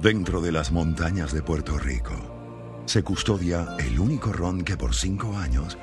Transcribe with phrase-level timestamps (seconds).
[0.00, 2.12] Dentro de las montañas de Puerto Rico
[2.84, 5.78] se custodia el único ron que por cinco años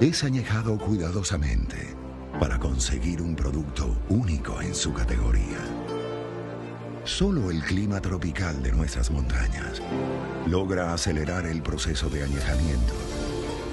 [0.00, 1.94] es añejado cuidadosamente
[2.40, 5.58] para conseguir un producto único en su categoría.
[7.04, 9.82] Solo el clima tropical de nuestras montañas
[10.46, 12.94] logra acelerar el proceso de añejamiento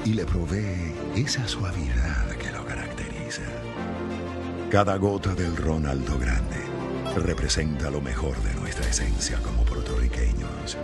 [0.03, 3.43] y le provee esa suavidad que lo caracteriza.
[4.69, 6.66] Cada gota del ron alto grande
[7.19, 10.77] representa lo mejor de nuestra esencia como puertorriqueños.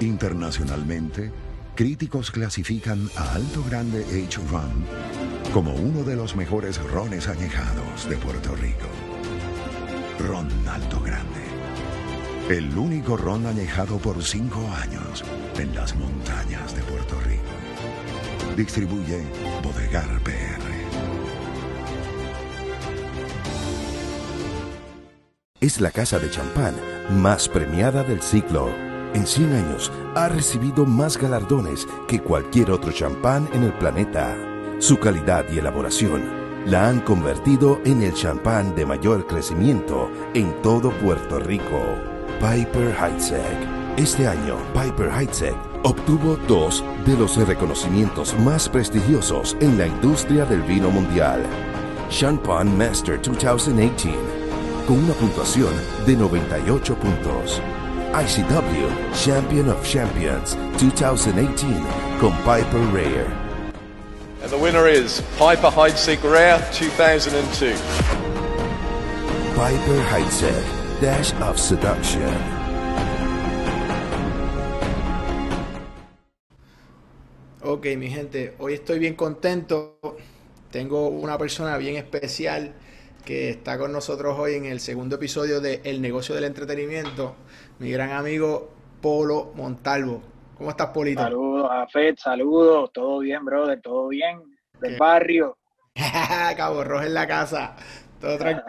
[0.00, 1.32] Internacionalmente,
[1.74, 4.84] críticos clasifican a Alto Grande H Ron
[5.52, 8.86] como uno de los mejores rones añejados de Puerto Rico.
[10.18, 11.46] Ron Alto Grande.
[12.50, 15.24] El único ron añejado por cinco años
[15.58, 17.35] en las montañas de Puerto Rico.
[18.56, 19.22] Distribuye
[19.62, 20.32] Bodegar PR.
[25.60, 26.74] Es la casa de champán
[27.10, 28.70] más premiada del ciclo.
[29.12, 34.34] En 100 años ha recibido más galardones que cualquier otro champán en el planeta.
[34.78, 36.24] Su calidad y elaboración
[36.64, 41.84] la han convertido en el champán de mayor crecimiento en todo Puerto Rico.
[42.40, 43.98] Piper Heidsieck.
[43.98, 50.60] Este año, Piper Heidsieck obtuvo dos de los reconocimientos más prestigiosos en la industria del
[50.62, 51.40] vino mundial.
[52.10, 54.18] Champagne Master 2018,
[54.88, 55.72] con una puntuación
[56.04, 57.62] de 98 puntos.
[58.12, 61.66] ICW Champion of Champions 2018
[62.20, 63.26] con Piper Rare.
[64.42, 67.78] And the winner is Piper Heidsieck Rare 2002.
[69.54, 70.64] Piper Heidsieck
[71.00, 72.55] Dash of Seduction.
[77.86, 80.00] Ok, mi gente, hoy estoy bien contento.
[80.72, 82.74] Tengo una persona bien especial
[83.24, 87.36] que está con nosotros hoy en el segundo episodio de El negocio del entretenimiento,
[87.78, 90.20] mi gran amigo Polo Montalvo.
[90.58, 91.22] ¿Cómo estás, Polito?
[91.22, 94.42] Saludos, Afet, saludos, todo bien, brother, todo bien,
[94.80, 95.56] del barrio.
[96.56, 97.76] Cabo Rojo en la casa,
[98.20, 98.66] todo tranquilo.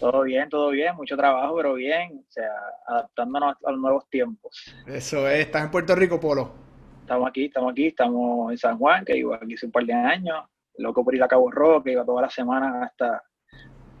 [0.00, 2.48] todo bien, todo bien, mucho trabajo, pero bien, o sea,
[2.86, 4.74] adaptándonos a los nuevos tiempos.
[4.86, 6.71] Eso es, ¿estás en Puerto Rico, Polo?
[7.02, 9.92] Estamos aquí, estamos aquí, estamos en San Juan, que iba aquí hace un par de
[9.92, 10.44] años,
[10.78, 13.22] loco por ir a Cabo Rojo, que iba toda la semana hasta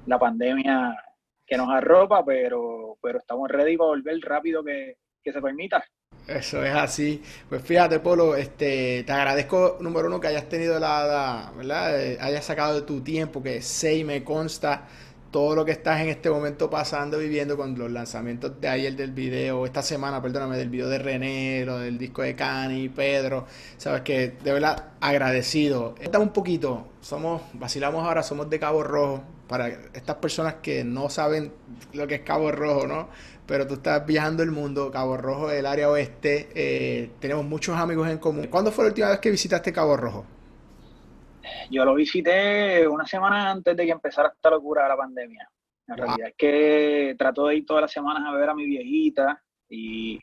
[0.06, 0.96] la pandemia
[1.44, 5.84] que nos arropa, pero, pero estamos ready para volver rápido que, que se permita.
[6.26, 7.20] Eso es así.
[7.48, 12.00] Pues fíjate, Polo, este, te agradezco, número uno, que hayas tenido la, ¿verdad?
[12.00, 14.86] Eh, hayas sacado de tu tiempo, que y me consta
[15.32, 19.12] todo lo que estás en este momento pasando, viviendo con los lanzamientos de ayer del
[19.12, 23.46] video, esta semana, perdóname, del video de René, lo del disco de Cani, Pedro,
[23.78, 25.94] sabes que de verdad agradecido.
[26.00, 31.08] Estamos un poquito, somos, vacilamos ahora, somos de Cabo Rojo, para estas personas que no
[31.08, 31.52] saben
[31.94, 33.08] lo que es Cabo Rojo, ¿no?
[33.46, 38.08] Pero tú estás viajando el mundo, Cabo Rojo, el área oeste, eh, tenemos muchos amigos
[38.08, 38.48] en común.
[38.48, 40.26] ¿Cuándo fue la última vez que visitaste Cabo Rojo?
[41.70, 45.48] Yo lo visité una semana antes de que empezara esta locura de la pandemia.
[45.86, 49.42] La realidad es que trato de ir todas las semanas a ver a mi viejita
[49.68, 50.18] y,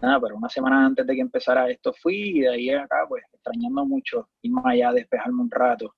[0.00, 3.24] nada, pero una semana antes de que empezara esto fui y de ahí acá, pues
[3.32, 5.94] extrañando mucho irme allá a despejarme un rato,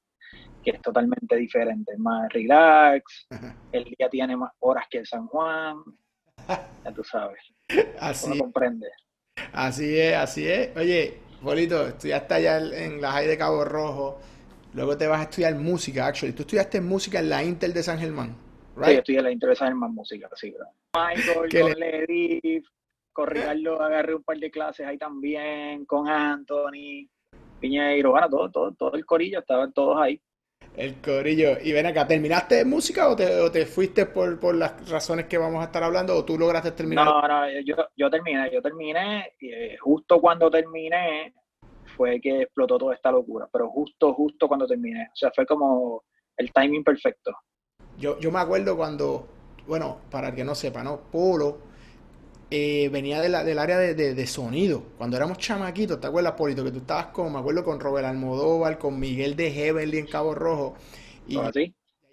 [0.65, 3.27] que es totalmente diferente, más relax,
[3.73, 5.77] el día tiene más horas que el San Juan,
[6.85, 7.41] ya tú sabes.
[8.01, 8.89] Así Uno comprende.
[9.53, 10.77] Así es, así es.
[10.77, 14.19] Oye, Bolito, estudiaste allá en la High de Cabo Rojo,
[14.75, 16.35] luego te vas a estudiar música, actually.
[16.35, 18.37] Tú estudiaste música en la Intel de San Germán,
[18.77, 18.87] right?
[18.87, 20.67] Sí, estudié en la Intel de San Germán música, sí, bro.
[20.95, 22.63] Michael, con le...
[23.13, 27.09] con Ricardo agarré un par de clases ahí también, con Anthony,
[27.61, 30.21] Piñeiro, bueno, todo, todo, todo el corillo, estaban todos ahí.
[30.79, 31.59] El corillo.
[31.61, 35.83] Y ven acá, ¿terminaste música o te, fuiste por, las razones que vamos a estar
[35.83, 37.05] hablando o tú lograste terminar?
[37.05, 41.35] No, no, yo, yo terminé, yo terminé y eh, justo cuando terminé
[41.97, 45.09] fue que explotó toda esta locura, pero justo, justo cuando terminé.
[45.13, 46.05] O sea, fue como
[46.37, 47.33] el timing perfecto.
[47.99, 49.27] Yo, yo me acuerdo cuando,
[49.67, 51.01] bueno, para el que no sepa, ¿no?
[51.11, 51.68] Polo
[52.51, 54.83] eh, venía de la, del área de, de, sonido.
[54.97, 56.65] Cuando éramos chamaquitos, ¿te acuerdas, Polito?
[56.65, 60.35] Que tú estabas con, me acuerdo, con Robert Almodóvar, con Miguel de Heavenly en Cabo
[60.35, 60.75] Rojo.
[61.27, 61.51] Y ¿Ah,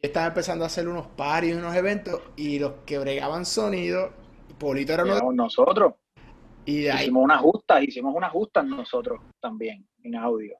[0.01, 4.11] estaba empezando a hacer unos paris, unos eventos, y los que bregaban sonido,
[4.59, 5.35] Polito era uno de...
[5.35, 5.93] nosotros.
[6.65, 7.03] Y de ahí...
[7.03, 10.57] Hicimos unas justas, hicimos unas justas nosotros también, en audio.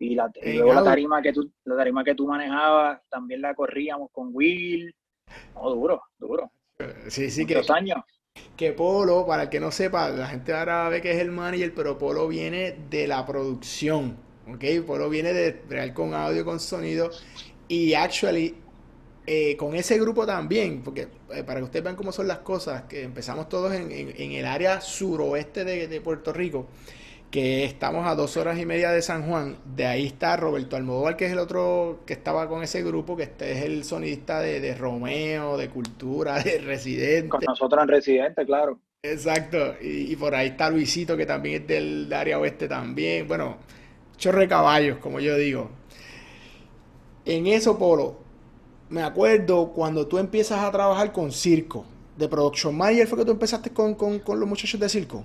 [0.00, 4.30] Y, la, la tarima que tú, la tarima que tú manejabas, también la corríamos con
[4.32, 4.94] Will.
[5.54, 6.50] No, duro, duro.
[7.08, 7.72] Sí, sí, Muchos que...
[7.72, 7.98] años
[8.56, 11.72] que Polo, para el que no sepa, la gente ahora ve que es el manager,
[11.74, 14.16] pero Polo viene de la producción,
[14.52, 14.84] ¿ok?
[14.86, 17.10] Polo viene de real con audio, con sonido.
[17.68, 18.56] Y actually,
[19.30, 22.84] eh, con ese grupo también, porque eh, para que ustedes vean cómo son las cosas,
[22.84, 26.66] que empezamos todos en, el área suroeste de, Puerto Rico,
[27.30, 29.56] que estamos a dos horas y media de San Juan.
[29.76, 33.24] De ahí está Roberto Almodóvar, que es el otro que estaba con ese grupo, que
[33.24, 37.28] este es el sonidista de, Romeo, de Cultura, de Residente.
[37.28, 38.78] Con nosotros en Residente, claro.
[39.02, 43.28] Exacto, y, y, por ahí está Luisito, que también es del área oeste también.
[43.28, 43.56] Bueno,
[44.16, 45.70] chorre caballos, como yo digo.
[47.24, 48.16] En eso, Polo,
[48.90, 51.84] me acuerdo cuando tú empiezas a trabajar con circo.
[52.16, 53.96] De Production Manager fue que tú empezaste con,
[54.26, 55.24] los muchachos de circo.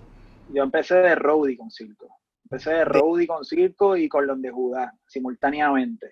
[0.53, 2.19] Yo empecé de roadie con circo.
[2.43, 6.11] Empecé de roadie con circo y con los de Judá, simultáneamente.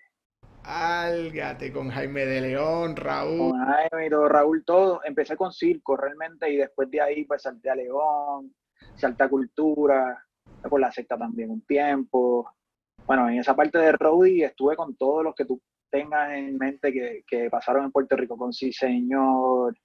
[0.63, 3.51] Álgate con Jaime de León, Raúl.
[3.51, 5.01] Con Jaime todo, Raúl, todo.
[5.03, 8.55] Empecé con circo realmente y después de ahí pues salté a León,
[8.95, 10.25] salté a Cultura,
[10.67, 12.51] con la secta también un tiempo.
[13.05, 15.61] Bueno, en esa parte de roadie estuve con todos los que tú
[15.91, 19.77] tengas en mente que, pasaron en Puerto Rico con sí señor,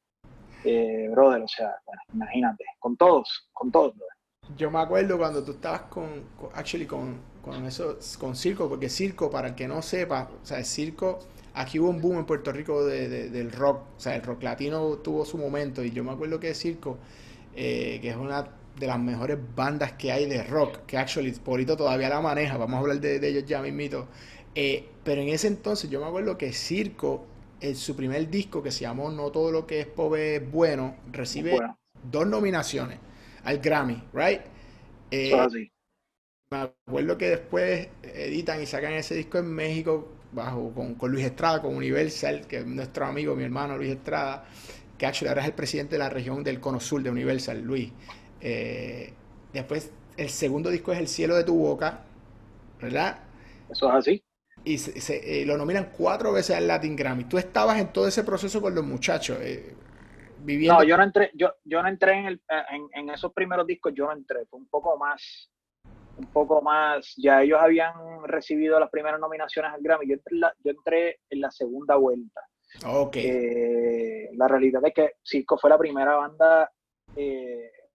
[0.64, 3.94] eh, brother, o sea, bueno, imagínate, con todos, con todos,
[4.54, 9.28] Yo me acuerdo cuando tú estabas con, actually con, con eso, con circo, porque circo,
[9.28, 11.18] para el que no sepa, o sea, el circo,
[11.54, 14.98] aquí hubo un boom en Puerto Rico de, del rock, o sea, el rock latino
[14.98, 16.98] tuvo su momento, y yo me acuerdo que circo,
[17.56, 18.48] eh, que es una
[18.78, 22.76] de las mejores bandas que hay de rock, que actually Polito todavía la maneja, vamos
[22.76, 24.06] a hablar de, de ellos ya mismito,
[24.54, 27.26] eh, pero en ese entonces yo me acuerdo que Circo,
[27.60, 30.94] en su primer disco que se llamó No todo lo que es pobre es bueno,
[31.10, 31.58] recibe
[32.10, 32.98] dos nominaciones
[33.46, 34.40] al Grammy, ¿right?
[35.10, 35.70] Eh,
[36.50, 41.62] me acuerdo que después editan y sacan ese disco en México bajo con, Luis Estrada,
[41.62, 44.44] con Universal, que es nuestro amigo, mi hermano Luis Estrada,
[44.98, 47.90] que actually ahora es el presidente de la región del Cono Sur de Universal, Luis.
[48.40, 49.12] Eh,
[49.52, 52.04] después, el segundo disco es El cielo de tu boca,
[52.80, 53.18] ¿verdad?
[53.70, 54.22] Eso es así
[54.66, 57.24] y se, eh, lo nominan cuatro veces al Latin Grammy.
[57.24, 59.74] Tú estabas en todo ese proceso con los muchachos, eh,
[60.38, 60.80] viviendo.
[60.80, 62.42] No, yo no entré, yo, yo no entré en, el,
[62.94, 65.50] en, esos primeros discos, yo no entré, fue un poco más,
[66.16, 67.94] un poco más, ya ellos habían
[68.24, 71.96] recibido las primeras nominaciones al Grammy, yo entré, en la, yo entré en la segunda
[71.96, 72.40] vuelta.
[72.86, 73.16] Ok.
[73.16, 76.70] Eh, la realidad es que Circo fue la primera banda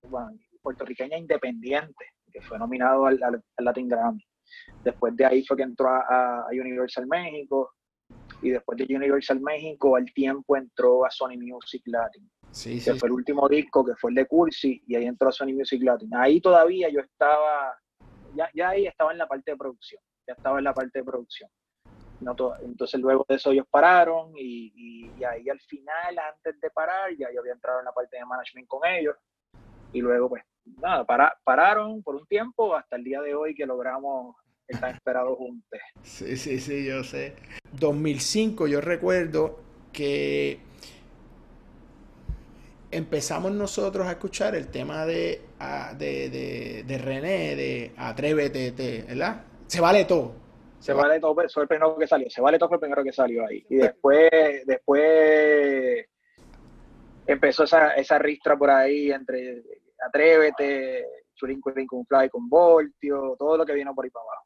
[0.04, 3.20] bueno, puertorriqueña independiente que fue nominado al
[3.60, 4.24] Latin Grammy.
[4.84, 7.74] Después de ahí fue que entró a, Universal México
[8.42, 12.30] y después de Universal México al tiempo entró a Sony Music Latin.
[12.52, 15.32] Sí, que fue el último disco que fue el de Cursi y ahí entró a
[15.32, 16.10] Sony Music Latin.
[16.16, 17.78] Ahí todavía yo estaba,
[18.36, 21.06] ya, ya ahí estaba en la parte de producción, ya estaba en la parte de
[21.06, 21.50] producción.
[22.20, 27.10] No entonces luego de eso ellos pararon y, y, ahí al final, antes de parar,
[27.18, 29.16] ya yo había entrado en la parte de management con ellos
[29.92, 31.06] y luego pues nada,
[31.44, 34.36] pararon por un tiempo hasta el día de hoy que logramos
[34.72, 35.80] estar esperados juntos.
[36.04, 37.34] Sí, sí, sí, yo sé.
[37.80, 39.60] 2005 yo recuerdo
[39.94, 40.60] que
[42.92, 45.42] empezamos nosotros a escuchar el tema de,
[45.98, 49.44] de, de, René, de Atrévete, ¿verdad?
[49.68, 50.34] Se vale todo.
[50.80, 52.30] Se vale todo, fue el primero que salió.
[52.30, 53.64] Se vale todo fue el primero que salió ahí.
[53.70, 54.30] Y después,
[54.66, 56.06] después
[57.28, 59.64] empezó esa, esa ristra por ahí entre
[60.06, 64.46] Atrévete, Churin con Fly con Voltio, todo lo que vino por ahí para abajo.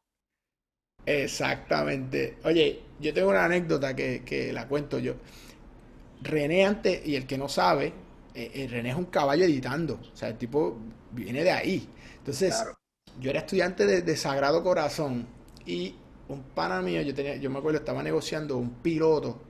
[1.06, 2.38] Exactamente.
[2.44, 5.15] Oye, yo tengo una anécdota que, la cuento yo.
[6.22, 7.94] René antes, y el que no sabe,
[8.34, 10.00] eh, eh, René es un caballo editando.
[10.12, 10.77] O sea, el tipo
[11.12, 11.88] viene de ahí.
[12.18, 12.56] Entonces,
[13.20, 15.27] yo era estudiante de, Sagrado Corazón
[15.65, 15.96] y
[16.27, 19.41] un pana mío, yo, tenía, yo me acuerdo, estaba negociando un piloto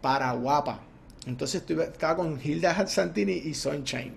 [0.00, 0.82] para Guapa.
[1.26, 4.14] Entonces estaba con Hilda Santini y Sunshine.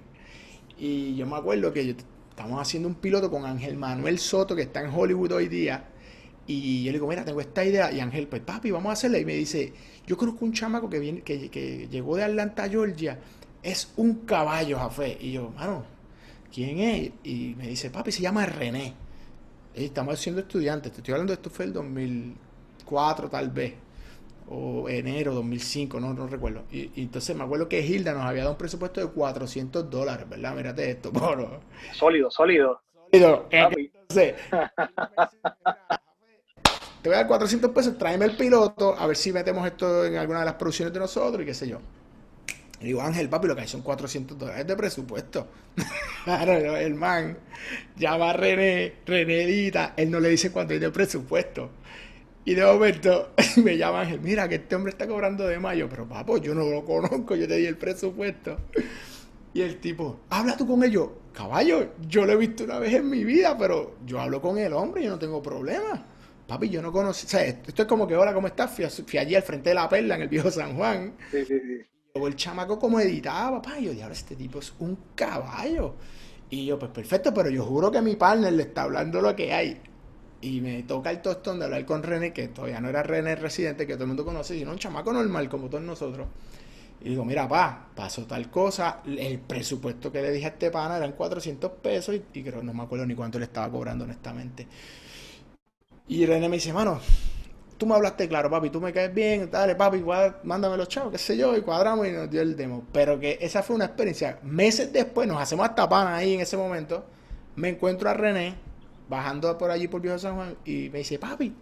[0.78, 1.96] Y yo me acuerdo que
[2.30, 5.86] estamos haciendo un piloto con Ángel Manuel Soto, que está en Hollywood hoy día.
[6.46, 7.92] Y yo le digo, mira, tengo esta idea.
[7.92, 9.20] Y Ángel, pues papi, vamos a hacerla.
[9.20, 9.74] Y me dice,
[10.06, 13.20] yo conozco un chamaco que, viene, que, que llegó de Atlanta, Georgia.
[13.62, 15.18] Es un caballo, Jafé.
[15.20, 15.86] Y yo, mano,
[16.54, 17.12] ¿quién es?
[17.24, 18.94] Y me dice, papi, se llama René.
[19.76, 20.92] Y estamos siendo estudiantes.
[20.92, 23.74] Te estoy hablando de esto fue el 2004, tal vez
[24.50, 26.64] o enero 2005, no, no recuerdo.
[26.72, 30.56] Y, entonces me acuerdo que Hilda nos había dado un presupuesto de 400 dólares, ¿verdad?
[30.56, 31.62] Mírate esto, moro.
[31.94, 32.82] Sólido, sólido.
[33.12, 33.48] Sólido.
[33.52, 34.36] Entonces,
[37.04, 40.16] te voy a dar 400 pesos, tráeme el piloto, a ver si metemos esto en
[40.16, 41.80] alguna de las producciones de nosotros y qué sé yo.
[42.80, 45.48] Y digo, Ángel, papi, lo que hay son 400 dólares de presupuesto.
[46.24, 47.38] claro, el man
[47.98, 51.72] llama a René, René edita, él no le dice cuánto hay de presupuesto.
[52.46, 56.08] Y de momento me llama Ángel, mira que este hombre está cobrando de mayo, pero
[56.08, 58.58] papo, yo no lo conozco, yo te di el presupuesto.
[59.54, 61.10] Y el tipo, habla tú con ellos.
[61.34, 64.72] Caballo, yo lo he visto una vez en mi vida, pero yo hablo con el
[64.72, 66.13] hombre yo no tengo problema.
[66.48, 68.72] Papi, yo no conocí, o sea, esto es como que, hola, ¿cómo estás?
[68.72, 71.14] Fui, allí al frente de la perla en el viejo San Juan.
[71.32, 71.86] Sí, sí, sí.
[72.16, 75.96] Y el chamaco como editaba, papá, y yo, diablo, este tipo es un caballo.
[76.50, 79.52] Y yo, pues perfecto, pero yo juro que mi partner le está hablando lo que
[79.52, 79.82] hay.
[80.42, 83.88] Y me toca el tostón de hablar con René, que todavía no era René residente,
[83.88, 86.28] que todo el mundo conoce, sino un chamaco normal como todos nosotros.
[87.02, 89.02] Y digo, mira, pa, pasó tal cosa.
[89.06, 92.74] El presupuesto que le dije a este pana eran 400 pesos y, y creo, no
[92.74, 94.68] me acuerdo ni cuánto le estaba cobrando, honestamente.
[96.08, 97.00] Y René me dice, mano,
[97.78, 100.04] tú me hablaste claro, papi, tú me caes bien, dale, papi,
[100.44, 102.86] mándame los chavos, qué sé yo, y cuadramos y nos dio el demo.
[102.92, 104.40] Pero que esa fue una experiencia.
[104.44, 107.06] Meses después, nos hacemos hasta pana ahí en ese momento.
[107.56, 108.56] Me encuentro a René
[109.10, 111.54] bajando por allí por Viejo San Juan y me dice, papi,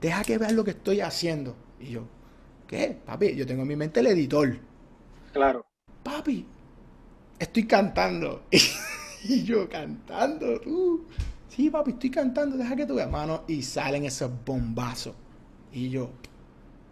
[0.00, 1.56] deja que veas lo que estoy haciendo.
[1.80, 2.02] Y yo,
[2.66, 2.98] ¿qué?
[3.04, 4.58] Papi, yo tengo en mi mente el editor.
[5.32, 5.66] Claro.
[6.02, 6.46] Papi,
[7.38, 8.44] estoy cantando.
[9.24, 11.06] y yo cantando, tú.
[11.56, 13.44] Sí, papi, estoy cantando, deja que tú veas, mano.
[13.48, 15.14] Y salen esos bombazos.
[15.72, 16.10] Y yo,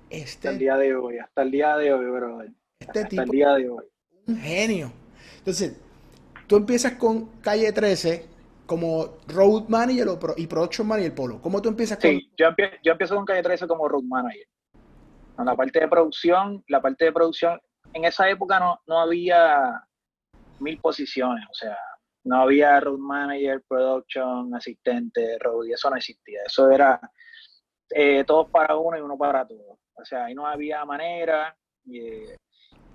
[0.08, 0.48] este.
[0.48, 2.50] Hasta el día de hoy, hasta el día de hoy, brother.
[2.80, 3.84] Este hasta el día de hoy.
[4.26, 4.90] Un genio.
[5.36, 5.78] Entonces,
[6.46, 8.26] tú empiezas con calle 13
[8.64, 11.42] como road manager y production manager polo.
[11.42, 12.10] ¿Cómo tú empiezas con.?
[12.10, 12.46] Sí, yo,
[12.82, 14.46] yo empiezo con calle 13 como road manager.
[15.38, 17.60] En la parte de producción, la parte de producción
[17.92, 19.84] en esa época no, no había
[20.58, 21.76] mil posiciones, o sea,
[22.24, 26.40] no había road manager, production, asistente, road, eso no existía.
[26.46, 26.98] Eso era
[27.90, 29.78] eh, todos para uno y uno para todos.
[29.94, 31.56] O sea, ahí no había manera.
[31.92, 32.36] Eh,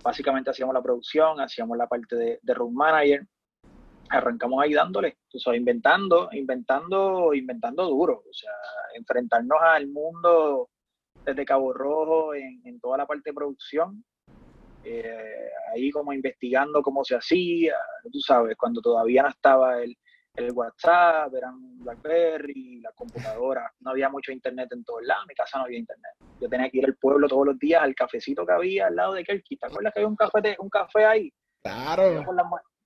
[0.04, 3.26] básicamente hacíamos la producción, hacíamos la parte de, de road manager.
[4.10, 8.24] Arrancamos ahí dándole, o inventando, inventando, inventando duro.
[8.28, 8.52] O sea,
[8.96, 10.70] enfrentarnos al mundo
[11.24, 14.04] desde Cabo Rojo en, en toda la parte de producción
[14.84, 17.76] eh, ahí como investigando cómo se hacía,
[18.12, 19.96] tú sabes, cuando todavía no estaba el,
[20.36, 25.36] el WhatsApp, eran BlackBerry, la computadora, no había mucho internet en todos lados, en mi
[25.36, 26.12] casa no había internet.
[26.40, 29.14] Yo tenía que ir al pueblo todos los días al cafecito que había al lado
[29.14, 29.58] de Kelky.
[29.58, 31.34] ¿Te acuerdas que había un café, un café ahí?
[31.62, 32.24] Claro.
[32.24, 32.36] Por,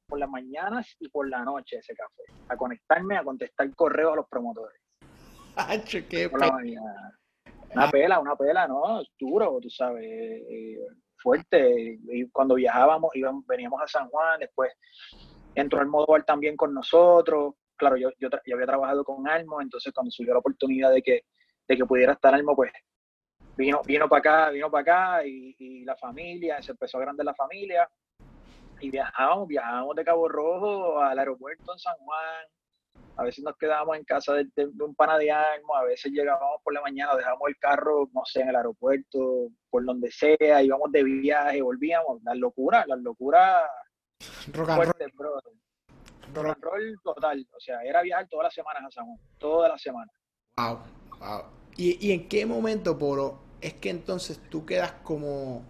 [0.07, 4.15] por las mañanas y por la noche ese café, a conectarme, a contestar correos a
[4.17, 4.81] los promotores.
[6.09, 6.29] qué
[7.73, 9.01] una pela, una pela, ¿no?
[9.19, 10.05] Duro, tú sabes.
[10.05, 10.77] Eh,
[11.23, 11.97] fuerte.
[12.03, 14.71] Y cuando viajábamos, íbamos, veníamos a San Juan, después
[15.55, 17.55] entró el Almodóvar también con nosotros.
[17.75, 21.21] Claro, yo, yo, había trabajado con Almo, entonces cuando surgió la oportunidad de que,
[21.67, 22.71] de que pudiera estar Almo, pues
[23.57, 27.33] vino, vino para acá, vino para acá y, la familia, se empezó a agrandar la
[27.33, 27.89] familia
[28.79, 32.45] y viajábamos, viajábamos de Cabo Rojo al aeropuerto en San Juan,
[33.15, 34.47] a veces nos quedábamos en casa de,
[34.79, 38.41] un pana de Almo, a veces llegábamos por la mañana, dejábamos el carro, no sé,
[38.41, 43.63] en el aeropuerto, por donde sea, íbamos de viaje, volvíamos, las locuras, las locuras
[44.53, 45.41] rock and roll.
[46.33, 49.71] Rock and roll total, o sea, era viajar todas las semanas a San Juan, todas
[49.71, 50.15] las semanas.
[50.57, 50.79] Wow,
[51.19, 51.41] wow.
[51.77, 55.63] ¿Y, ¿Y en qué momento, Polo, es que entonces tú quedas como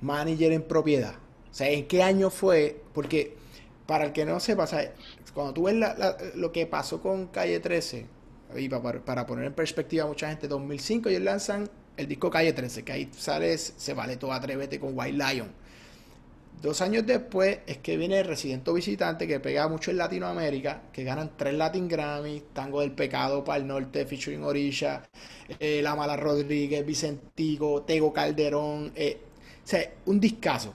[0.00, 1.14] manager en propiedad?
[1.50, 2.82] O sea, ¿en qué año fue?
[2.92, 3.36] Porque
[3.88, 4.66] para el que no sepa,
[5.32, 5.74] cuando tú ves
[6.34, 8.06] lo que pasó con Calle 13,
[8.58, 12.84] y para, poner en perspectiva a mucha gente, 2005 ellos lanzan el disco Calle 13,
[12.84, 15.48] que ahí sale, se vale todo atrévete con White Lion.
[16.60, 21.02] Dos años después es que viene el Residente Visitante, que pega mucho en Latinoamérica, que
[21.02, 25.02] ganan tres Latin Grammy, Tango del Pecado para el Norte, featuring Orilla,
[25.58, 29.18] eh, La Mala Rodríguez, Vicentico, Tego Calderón, eh,
[29.64, 30.74] o sea, un discazo.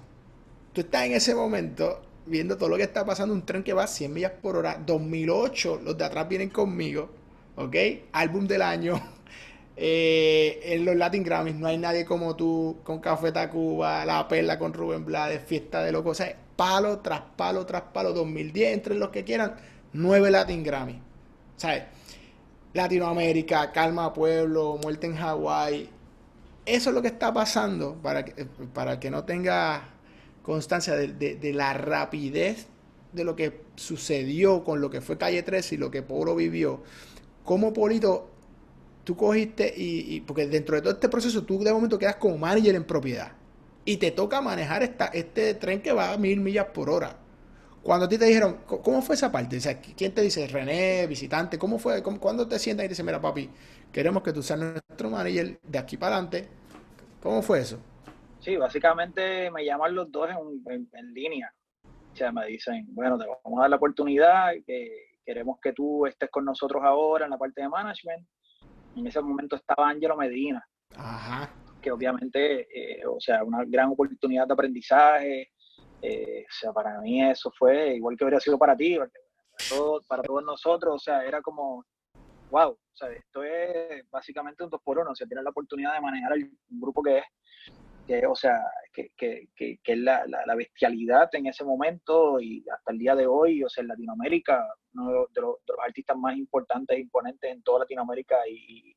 [0.74, 3.84] Tú estás en ese momento viendo todo lo que está pasando, un tren que va
[3.84, 7.10] a 100 millas por hora, 2008, los de atrás vienen conmigo,
[7.56, 7.76] ¿ok?
[8.12, 9.02] Álbum del año,
[9.76, 14.58] eh, en los Latin Grammys, no hay nadie como tú, con Café Tacuba, La Perla
[14.58, 16.24] con Rubén Blades, Fiesta de Locos, o
[16.56, 19.56] palo tras palo tras palo, 2010, entre los que quieran,
[19.94, 20.98] nueve Latin Grammys,
[21.58, 21.84] ¿sabes?
[22.74, 25.90] Latinoamérica, Calma Pueblo, Muerte en Hawái,
[26.66, 29.90] eso es lo que está pasando para que, para que no tenga
[30.44, 32.68] constancia de, la rapidez
[33.14, 36.84] de lo que sucedió con lo que fue Calle 13 y lo que Polo vivió,
[37.44, 38.30] como Polito
[39.04, 42.76] tú cogiste y, porque dentro de todo este proceso tú de momento quedas como manager
[42.76, 43.32] en propiedad
[43.86, 47.18] y te toca manejar esta, este tren que va a mil millas por hora.
[47.82, 49.58] Cuando a ti te dijeron, ¿cómo fue esa parte?
[49.58, 51.58] O sea, ¿quién te dice, René, visitante?
[51.58, 52.02] ¿Cómo fue?
[52.02, 53.50] ¿Cómo, ¿Cuándo te sientas y te dicen, mira papi,
[53.92, 56.48] queremos que tú seas nuestro manager de aquí para adelante?
[57.22, 57.80] ¿Cómo fue eso?
[58.44, 61.50] Sí, básicamente me llaman los dos en, en, línea.
[62.12, 66.06] O sea, me dicen, bueno, te vamos a dar la oportunidad, que queremos que tú
[66.06, 68.28] estés con nosotros ahora en la parte de management.
[68.98, 70.62] En ese momento estaba Angelo Medina,
[70.96, 71.50] Ajá.
[71.82, 75.52] que obviamente, eh, o sea, una gran oportunidad de aprendizaje.
[76.02, 79.10] Eh, o sea, para mí eso fue igual que habría sido para ti, para,
[80.06, 81.86] para todos nosotros, o sea, era como
[82.54, 85.94] wow, o sea, esto es básicamente un dos por uno, o sea, tienes la oportunidad
[85.96, 87.24] de manejar el, un grupo que es,
[88.08, 88.60] que, o sea,
[88.94, 93.26] que, que, que, es la, la, bestialidad en ese momento y hasta el día de
[93.26, 97.52] hoy, o sea, en Latinoamérica, uno de los, de los artistas más importantes e imponentes
[97.52, 98.96] en toda Latinoamérica y,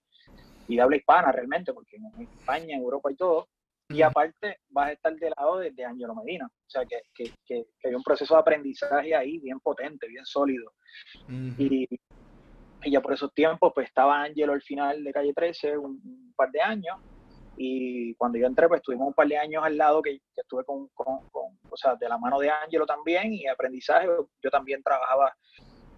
[0.68, 3.48] y de habla hispana realmente, porque en España, en Europa y todo,
[3.88, 7.32] y aparte vas a estar del lado de, de Angelo Medina, o sea que, que,
[7.44, 10.72] que, hay un proceso de aprendizaje ahí bien potente, bien sólido.
[11.28, 11.84] y,
[12.82, 16.50] y, ya por esos tiempos pues estaba Angelo al final de Calle 13 un, par
[16.50, 16.96] de años
[17.56, 20.88] y cuando yo entré pues tuvimos un par de años al lado que, estuve con,
[20.88, 21.20] con,
[21.70, 24.08] o sea, de la mano de Angelo también y aprendizaje,
[24.42, 25.34] yo también trabajaba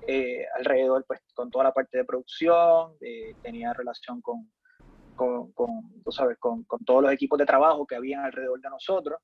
[0.06, 4.50] eh, alrededor pues con toda la parte de producción, eh, tenía relación con,
[5.16, 8.70] con, con, tú sabes, con, con, todos los equipos de trabajo que habían alrededor de
[8.70, 9.20] nosotros.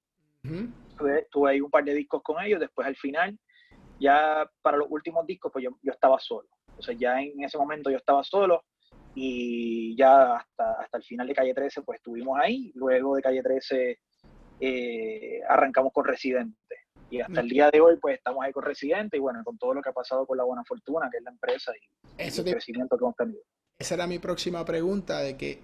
[1.30, 3.38] tuve, ahí un par de discos con ellos, después al final,
[4.00, 6.48] ya para los últimos discos, pues yo, yo estaba solo.
[6.76, 8.64] O sea, ya en ese momento yo estaba solo
[9.14, 12.72] y ya hasta, hasta el final de Calle 13, pues estuvimos ahí.
[12.74, 13.98] Luego de Calle 13
[14.60, 16.56] eh, arrancamos con Residente.
[17.10, 19.74] Y hasta el día de hoy, pues estamos ahí con Residente y bueno, con todo
[19.74, 22.96] lo que ha pasado con La Buena Fortuna, que es la empresa y, el crecimiento
[22.96, 23.40] que hemos tenido.
[23.78, 25.60] Esa era mi próxima pregunta, de que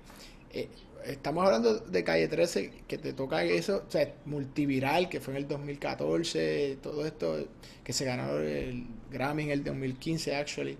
[0.52, 0.68] eh,
[1.04, 5.38] estamos hablando de Calle 13, que te toca eso, o sea, multiviral, que fue en
[5.38, 7.48] el 2014, todo esto,
[7.82, 10.76] que se ganó el Grammy en el 2015, actually.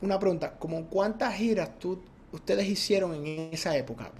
[0.00, 4.10] Una pregunta, ¿cómo cuántas giras tú, ustedes hicieron en esa época,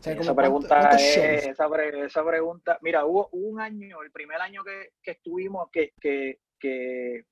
[0.00, 6.40] esa pregunta esa, pregunta, mira, hubo un año, el primer año que, estuvimos, que, que,
[6.58, 7.24] que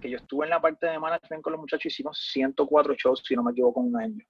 [0.00, 3.34] que yo estuve en la parte de management con los muchachos, hicimos 104 shows, si
[3.34, 4.24] no me equivoco, en un año.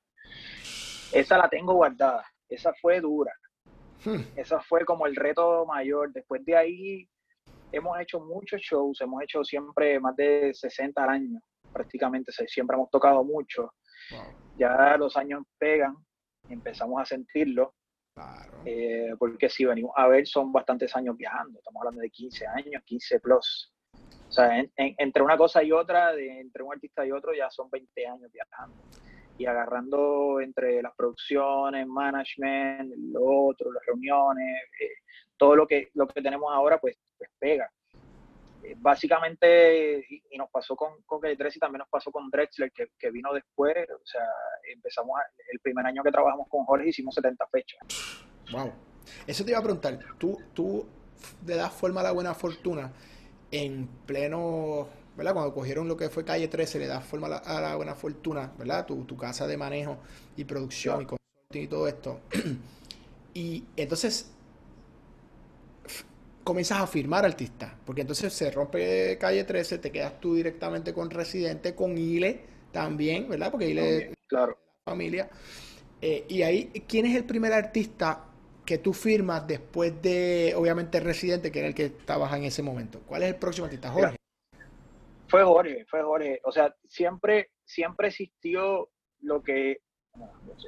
[1.13, 3.33] Esa la tengo guardada, esa fue dura.
[4.05, 4.23] Hmm.
[4.37, 6.13] Esa fue como el reto mayor.
[6.13, 7.09] Después de ahí
[7.73, 11.41] hemos hecho muchos shows, hemos hecho siempre más de 60 al año,
[11.79, 13.73] prácticamente, siempre hemos tocado mucho.
[14.57, 15.95] Ya los años pegan,
[16.49, 17.75] empezamos a sentirlo.
[18.65, 22.83] Eh, porque si venimos a ver, son bastantes años viajando, estamos hablando de 15 años,
[22.85, 23.73] 15 plus.
[23.95, 27.71] O sea, entre una cosa y otra, de, entre un artista y otro, ya son
[27.71, 28.77] 20 años viajando.
[29.39, 34.99] Y agarrando entre las producciones, management, lo otro, las reuniones, eh,
[35.37, 37.71] todo lo que, lo que tenemos ahora, pues, pues pega.
[38.69, 43.11] Eh, básicamente, y, nos pasó con, con y también nos pasó con Drexler, que, que,
[43.11, 43.75] vino después.
[43.91, 44.27] O sea,
[44.73, 45.19] empezamos,
[45.53, 47.79] el primer año que trabajamos con Jorge, hicimos 70 fechas.
[48.53, 48.73] Wow.
[49.27, 49.99] Eso te iba a preguntar.
[50.19, 50.87] ¿Tú, tú
[51.47, 52.93] le das forma a la buena fortuna?
[53.51, 55.33] en pleno, ¿verdad?
[55.33, 58.87] Cuando cogieron lo que fue Calle 13, le da forma a la, buena fortuna, ¿verdad?
[58.87, 59.99] Tu, tu, casa de manejo
[60.37, 62.21] y producción y consulting y todo esto.
[63.35, 64.31] y entonces
[66.49, 71.11] comienzas a firmar artistas, porque entonces se rompe Calle 13, te quedas tú directamente con
[71.11, 72.41] Residente, con Ile
[72.73, 73.51] también, ¿verdad?
[73.51, 74.57] Porque Ile claro.
[74.83, 75.29] familia.
[76.01, 78.25] Eh, y ahí, ¿quién es el primer artista
[78.65, 83.01] que tú firmas después de, obviamente, Residente, que era el que estabas en ese momento?
[83.07, 83.91] ¿Cuál es el próximo artista?
[83.91, 84.17] Jorge.
[85.29, 86.41] Fue Jorge, fue Jorge.
[86.45, 88.89] O sea, siempre, siempre existió
[89.21, 89.83] lo que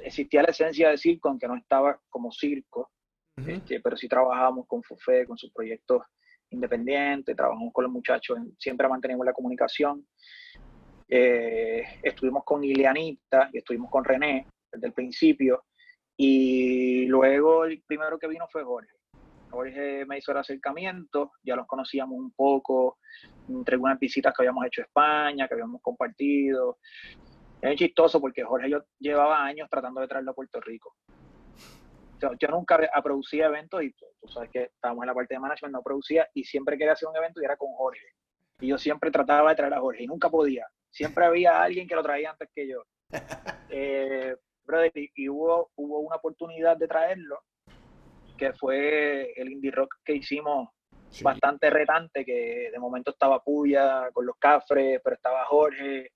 [0.03, 2.91] existía la esencia de circo, aunque no estaba como circo,
[3.47, 6.03] este, pero sí trabajábamos con Fufé, con sus proyectos
[6.49, 10.05] independientes, trabajamos con los muchachos, siempre mantenemos la comunicación.
[11.07, 15.65] Eh, estuvimos con Ileanita y estuvimos con René desde el principio.
[16.15, 18.91] Y luego el primero que vino fue Jorge.
[19.49, 22.99] Jorge me hizo el acercamiento, ya los conocíamos un poco,
[23.49, 26.77] entre unas visitas que habíamos hecho a España, que habíamos compartido.
[27.61, 30.95] Es chistoso porque Jorge yo llevaba años tratando de traerlo a Puerto Rico.
[32.21, 35.73] Yo, yo nunca producía eventos y tú sabes que estábamos en la parte de management,
[35.73, 38.13] no producía y siempre quería hacer un evento y era con Jorge.
[38.59, 40.67] Y yo siempre trataba de traer a Jorge y nunca podía.
[40.91, 42.83] Siempre había alguien que lo traía antes que yo.
[43.73, 44.35] Eh,
[45.15, 47.39] y, hubo, hubo una oportunidad de traerlo,
[48.37, 50.69] que fue el indie rock que hicimos
[51.21, 56.11] bastante retante, que de momento estaba Puya con los Cafres, pero estaba Jorge.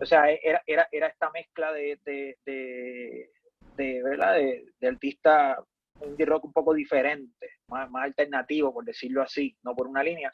[0.00, 3.30] O sea, era, era, era esta mezcla de, de, de,
[3.76, 4.34] ¿verdad?
[4.34, 5.58] de, de artista
[6.04, 10.32] indie rock un poco diferente, más, más alternativo, por decirlo así, no por una línea.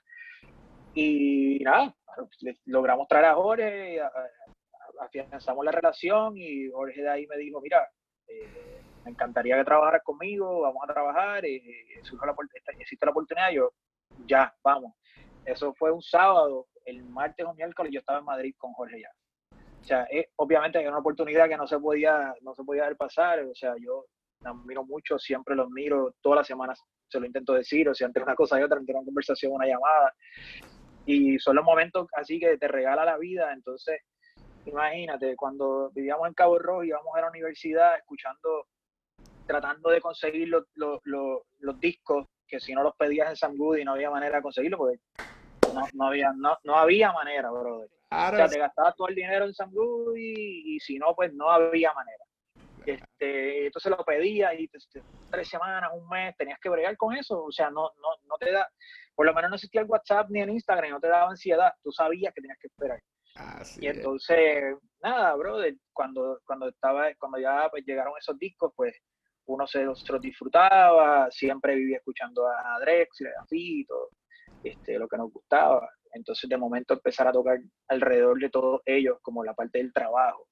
[0.95, 1.95] Y nada,
[2.67, 4.01] logramos traer a Jorge,
[5.01, 7.89] afianzamos la relación y Jorge de ahí me dijo, mira,
[8.27, 11.61] eh, me encantaría que trabajaras conmigo, vamos a trabajar, eh,
[11.95, 12.35] la,
[12.79, 13.73] existe la oportunidad, yo,
[14.27, 14.95] ya, vamos.
[15.45, 19.11] Eso fue un sábado, el martes o miércoles yo estaba en Madrid con Jorge ya.
[19.83, 23.55] O sea, obviamente era una oportunidad que no se podía, no se podía pasar, o
[23.55, 24.07] sea, yo
[24.45, 28.23] admiro mucho, siempre los miro, todas las semanas se lo intento decir, o sea, entre
[28.23, 30.15] una cosa y otra, entre una conversación, una llamada,
[31.05, 34.01] y son los momentos así que te regala la vida, entonces
[34.67, 38.69] imagínate, cuando vivíamos en Cabo Rojo, íbamos a la universidad escuchando,
[39.49, 43.95] tratando de conseguir los, los, discos, que si no los pedías en Sam Goody no
[43.95, 45.01] había manera de conseguirlo, porque
[45.75, 47.89] no, no había, no, no había manera, brother.
[48.13, 51.51] O sea, te gastabas todo el dinero en Sam Goody y si no, pues no
[51.51, 52.25] había manera.
[52.85, 54.69] Este, entonces lo pedías y
[55.31, 57.45] tres semanas, un mes, tenías que bregar con eso.
[57.45, 58.69] O sea, no, no, no te da,
[59.15, 61.73] por lo menos no existía el WhatsApp ni el Instagram, no te daba ansiedad.
[61.83, 63.01] Tú sabías que tenías que esperar.
[63.81, 68.97] y entonces, nada, brother, cuando, cuando estaba, cuando ya pues, llegaron esos discos, pues
[69.47, 74.11] uno se los, disfrutaba, siempre vivía escuchando a Drex, a Fito,
[74.63, 75.89] este, lo que nos gustaba.
[76.13, 80.49] Entonces, de momento empezar a tocar alrededor de todos ellos, como la parte del trabajo.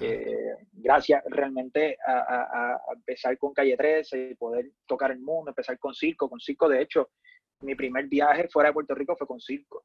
[0.00, 5.94] Eh, gracias realmente a, empezar con Calle 13 y poder tocar el mundo, empezar con
[5.94, 6.28] circo.
[6.28, 7.10] Con circo, de hecho,
[7.60, 9.84] mi primer viaje fuera de Puerto Rico fue con circo.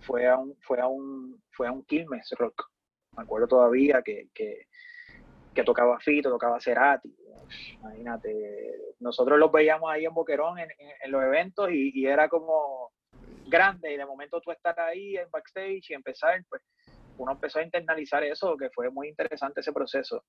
[0.00, 2.70] Fue a un, fue a un, fue a un Quilmes Rock.
[3.16, 4.66] Me acuerdo todavía que, que,
[5.64, 7.14] tocaba Fito, tocaba Cerati.
[7.80, 10.68] Imagínate, nosotros los veíamos ahí en Boquerón en,
[11.08, 12.92] los eventos y, era como
[13.50, 16.62] grande y de momento tú estás ahí en backstage y empezar, pues
[17.18, 20.24] uno empezó a internalizar eso, que fue muy interesante ese proceso.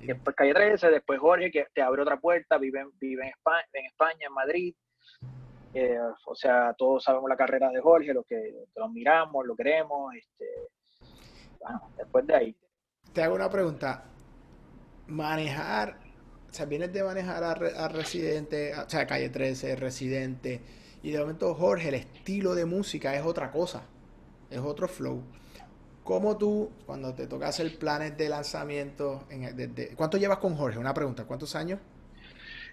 [0.00, 3.86] Después Calle 13, después Jorge, que te abre otra puerta, vive, vive en, España, en
[3.86, 4.74] España, en Madrid.
[5.74, 10.14] Eh, o sea, todos sabemos la carrera de Jorge, lo que lo miramos, lo queremos.
[10.14, 10.46] Este,
[11.60, 12.56] bueno, después de ahí.
[13.12, 14.04] Te hago una pregunta.
[15.08, 15.98] Manejar,
[16.48, 20.60] o sea, vienes de manejar a, Residente, o sea, Calle 13, Residente,
[21.04, 23.86] y de momento Jorge, el estilo de música es otra cosa,
[24.48, 25.22] es otro flow.
[26.02, 30.78] ¿Cómo tú, cuando te toca hacer planes de lanzamiento, en ¿cuánto llevas con Jorge?
[30.78, 31.78] Una pregunta, ¿cuántos años?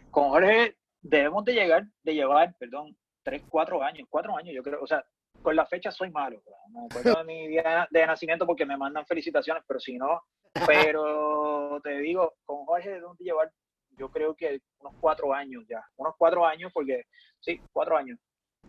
[0.09, 4.81] Con Jorge debemos de llegar, de llevar, perdón, tres, cuatro años, cuatro años, yo creo,
[4.81, 5.03] o sea,
[5.41, 8.77] con la fecha soy malo, no me acuerdo de mi día de nacimiento porque me
[8.77, 10.21] mandan felicitaciones, pero si no,
[10.65, 13.51] pero te digo, con Jorge debemos de llevar,
[13.97, 17.03] yo creo que unos cuatro años ya, unos cuatro años porque,
[17.39, 18.19] sí, cuatro años.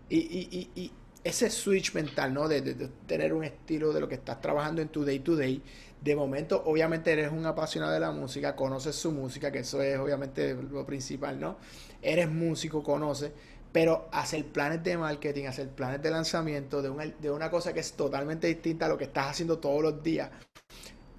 [0.09, 0.93] Y, y, y,
[1.25, 2.49] ese switch mental, ¿no?
[2.49, 2.61] De,
[3.07, 5.63] tener un estilo de lo que estás trabajando en tu day to day.
[6.01, 9.99] De momento, obviamente eres un apasionado de la música, conoces su música, que eso es
[9.99, 11.59] obviamente lo principal, ¿no?
[12.01, 13.31] Eres músico, conoces,
[13.71, 17.81] pero hacer planes de marketing, hacer planes de lanzamiento de una, de una cosa que
[17.81, 20.31] es totalmente distinta a lo que estás haciendo todos los días.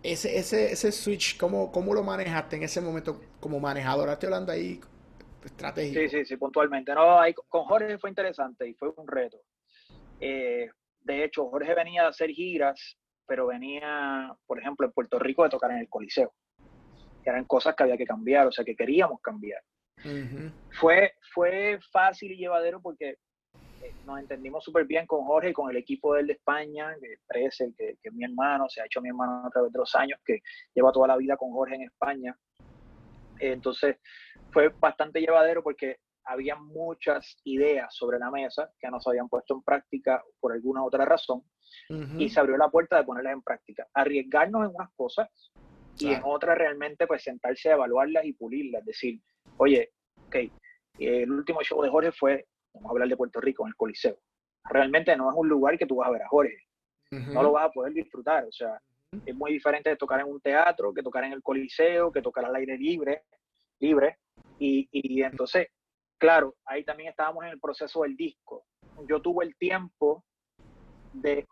[0.04, 4.10] Ese, ese, ese switch, ¿cómo, ¿cómo lo manejaste en ese momento como manejador?
[4.10, 4.82] Estoy hablando ahí
[5.44, 6.00] estratégico.
[6.02, 6.94] Sí, sí, sí, puntualmente.
[6.94, 9.40] No, ahí, con Jorge fue interesante y fue un reto
[10.20, 10.70] eh,
[11.02, 15.50] de hecho, Jorge venía a hacer giras, pero venía, por ejemplo, en Puerto Rico de
[15.50, 16.34] tocar en el Coliseo.
[17.26, 19.62] Eran cosas que había que cambiar, o sea, que queríamos cambiar.
[20.80, 23.18] fue, fue fácil y llevadero porque
[24.06, 27.58] nos entendimos súper bien con Jorge y con el equipo del de España, que es
[27.58, 30.20] que, que, es mi hermano, se ha hecho mi hermano a través de los años,
[30.26, 30.42] que
[30.74, 32.38] lleva toda la vida con Jorge en España.
[33.40, 33.98] Entonces,
[34.52, 39.56] fue bastante llevadero porque había muchas ideas sobre la mesa que no se habían puesto
[39.56, 41.44] en práctica por alguna otra razón
[42.18, 43.88] y se abrió la puerta de ponerlas en práctica.
[43.94, 45.30] Arriesgarnos en unas cosas
[46.00, 48.82] y en otras realmente pues sentarse a evaluarlas y pulirlas.
[48.82, 49.20] Es decir,
[49.58, 49.92] oye,
[50.28, 50.36] ok,
[51.00, 54.18] el último show de Jorge fue, vamos a hablar de Puerto Rico, en el Coliseo.
[54.66, 56.58] Realmente no es un lugar que tú vas a ver a Jorge.
[57.12, 58.44] No lo vas a poder disfrutar.
[58.46, 58.80] O sea,
[59.26, 62.46] es muy diferente de tocar en un teatro, que tocar en el Coliseo, que tocar
[62.46, 63.24] al aire libre,
[63.80, 64.18] libre.
[64.58, 65.68] Y, y entonces
[66.24, 68.64] claro, ahí también estábamos en el proceso del disco.
[69.10, 70.24] Yo tuve el tiempo
[71.12, 71.46] de,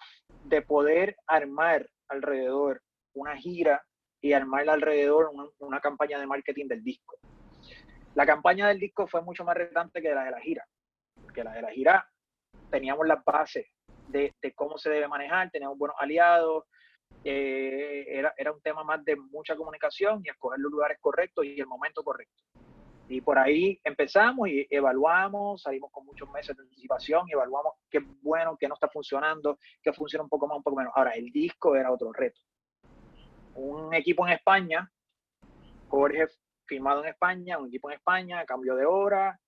[0.65, 2.81] poder armar alrededor
[3.13, 3.83] una gira
[4.21, 5.29] y armar alrededor
[5.59, 7.17] una, campaña de marketing del disco.
[8.15, 10.65] La campaña del disco fue mucho más retante que la de la gira,
[11.31, 12.05] porque la de la gira
[12.69, 13.65] teníamos las bases
[14.09, 16.65] de, cómo se debe manejar, teníamos buenos aliados,
[17.23, 21.57] eh, era, era un tema más de mucha comunicación y escoger los lugares correctos y
[21.57, 22.43] el momento correcto.
[23.07, 27.99] Y por ahí empezamos y evaluamos, salimos con muchos meses de anticipación y evaluamos qué
[28.21, 30.91] bueno, qué no está funcionando, qué funciona un poco más, un poco menos.
[30.95, 32.41] Ahora, el disco era otro reto.
[33.55, 34.91] Un equipo en España,
[35.87, 36.27] Jorge
[36.65, 39.39] firmado en España, un equipo en España, cambio de hora.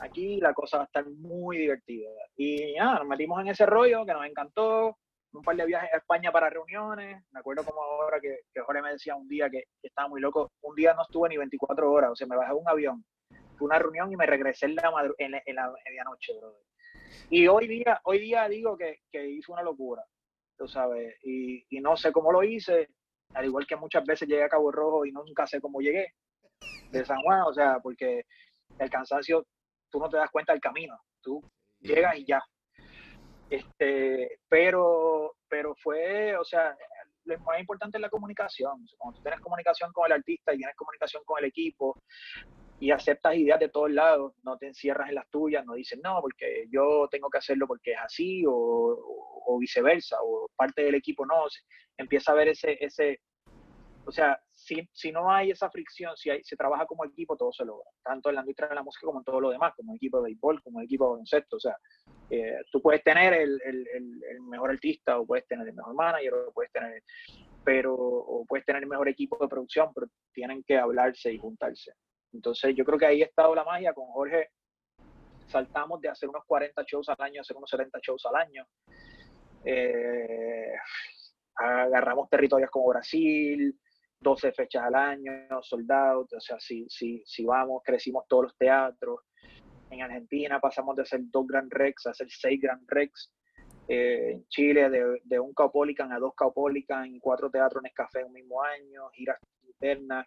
[0.00, 2.10] Aquí la cosa va a estar muy divertida.
[2.36, 4.98] Y nada, nos metimos en ese rollo que nos encantó
[5.32, 7.22] un par de viajes a España para reuniones.
[7.32, 10.52] Me acuerdo como ahora que, que Jorge me decía un día que, estaba muy loco.
[10.62, 13.04] Un día no estuve ni 24 horas, o sea, me bajé un avión,
[13.56, 16.62] fue una reunión y me regresé en la, en la, medianoche, brother.
[17.30, 20.04] Y hoy día, hoy día digo que, que hice una locura,
[20.56, 22.88] tú sabes, y, y, no sé cómo lo hice,
[23.34, 26.14] al igual que muchas veces llegué a Cabo Rojo y nunca sé cómo llegué
[26.90, 28.24] de San Juan, o sea, porque
[28.78, 29.46] el cansancio,
[29.94, 31.40] tú no te das cuenta del camino, tú
[31.78, 32.42] llegas y ya,
[33.48, 36.76] este, pero, pero fue, o sea,
[37.24, 38.84] lo más importante es la comunicación.
[38.98, 42.02] Cuando tú tienes comunicación con el artista y tienes comunicación con el equipo
[42.80, 46.20] y aceptas ideas de todos lados, no te encierras en las tuyas, no dices, no,
[46.20, 51.44] porque yo tengo que hacerlo porque es así o, viceversa, o parte del equipo no,
[51.96, 53.20] empieza a ver ese, ese,
[54.06, 57.52] o sea, si, si no hay esa fricción, si hay, se trabaja como equipo, todo
[57.52, 59.94] se logra, tanto en la industria de la música como en todo lo demás, como
[59.94, 61.76] equipo de béisbol, como equipo de baloncesto, o sea,
[62.30, 66.34] eh, tú puedes tener el, el, el, mejor artista o puedes tener el mejor manager
[66.34, 67.02] o puedes tener
[67.64, 71.92] pero o puedes tener el mejor equipo de producción pero tienen que hablarse y juntarse.
[72.32, 73.92] Entonces yo creo que ahí ha estado la magia.
[73.92, 74.50] Con Jorge
[75.46, 78.66] saltamos de hacer unos 40 shows al año a hacer unos 70 shows al año.
[79.64, 80.72] Eh,
[81.56, 83.78] agarramos territorios como Brasil
[84.24, 85.32] 12 fechas al año
[85.62, 89.20] soldados o sea si, si, si vamos crecimos todos los teatros
[89.94, 93.32] en Argentina pasamos de hacer dos Grand Rex a hacer seis Grand Rex.
[93.86, 94.88] Eh, en Chile
[95.24, 99.08] de, un Caupolicán a dos Caupolicán y cuatro teatros en Café en un mismo año,
[99.10, 100.26] giras internas.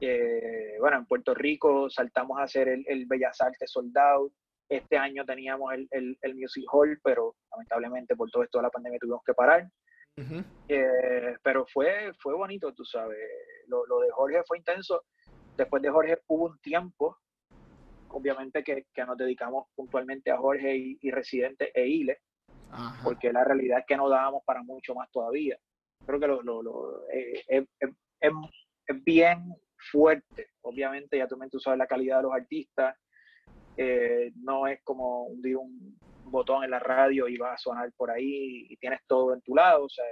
[0.00, 4.30] Eh, bueno, en Puerto Rico saltamos a hacer el, el Bellas Artes Soldado.
[4.68, 8.70] Este año teníamos el, el, el, Music Hall, pero lamentablemente por todo esto de la
[8.70, 9.68] pandemia tuvimos que parar.
[10.68, 13.18] Eh, pero fue, fue bonito, tú sabes.
[13.68, 15.04] Lo, lo, de Jorge fue intenso.
[15.56, 17.18] Después de Jorge hubo un tiempo
[18.16, 22.20] obviamente que, que, nos dedicamos puntualmente a Jorge y, Residente e Ile,
[23.04, 25.58] porque la realidad es que no dábamos para mucho más todavía.
[26.04, 29.54] Creo que lo, lo, lo eh, es, es, es, bien
[29.90, 32.96] fuerte, obviamente ya tú, tú sabes la calidad de los artistas,
[33.76, 35.42] eh, no es como un
[36.30, 39.54] botón en la radio y va a sonar por ahí y tienes todo en tu
[39.54, 40.04] lado, o sea,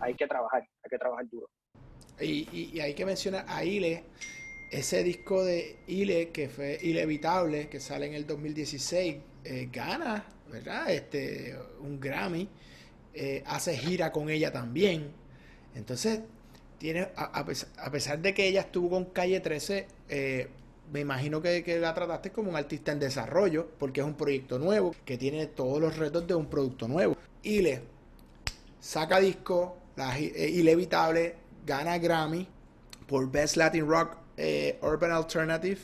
[0.00, 1.48] hay que trabajar, hay que trabajar duro.
[2.20, 4.04] Y, hay que mencionar a Ile,
[4.70, 10.90] ese disco de Ile, que fue Inevitable, que sale en el 2016, eh, gana, ¿verdad?
[10.90, 12.48] Este, un Grammy,
[13.14, 15.12] eh, hace gira con ella también.
[15.74, 16.20] Entonces,
[16.78, 17.44] tiene, a,
[17.90, 20.48] pesar, de que ella estuvo con Calle 13, eh,
[20.92, 24.94] me imagino que, la trataste como un artista en desarrollo, porque es un proyecto nuevo,
[25.06, 27.16] que tiene todos los retos de un producto nuevo.
[27.42, 27.80] Ile
[28.78, 32.46] saca disco, la, Inevitable, gana Grammy
[33.06, 35.80] por Best Latin Rock eh, Urban Alternative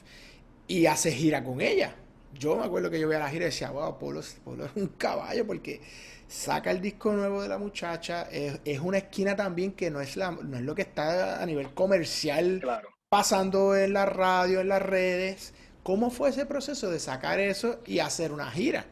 [0.66, 1.94] y hace gira con ella.
[2.34, 4.36] Yo me acuerdo que yo veía la gira y decía, wow, Polo, es
[4.74, 5.80] un caballo porque
[6.28, 8.28] saca el disco nuevo de la muchacha.
[8.30, 12.60] Es, una esquina también que no es, no es lo que está a nivel comercial
[13.08, 15.54] pasando en la radio, en las redes.
[15.82, 18.84] ¿Cómo fue ese proceso de sacar eso y hacer una gira?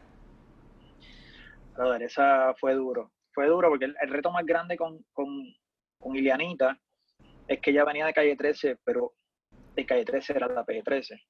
[1.77, 3.11] ver, esa fue duro.
[3.31, 5.27] Fue duro porque el, reto más grande con, con,
[5.99, 6.79] con Ilianita
[7.47, 9.13] es que ella venía de calle 13, pero
[9.75, 11.21] de calle 13 era la PG13.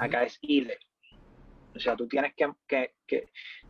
[0.00, 0.78] Acá es ILE.
[1.74, 3.28] O sea, tú tienes que, que,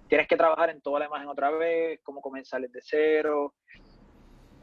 [0.09, 3.54] tienes que trabajar en toda la imagen otra vez, cómo comenzar desde cero.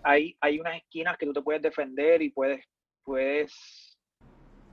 [0.02, 2.66] Hay, hay unas esquinas que tú te puedes defender y puedes,
[3.04, 3.98] puedes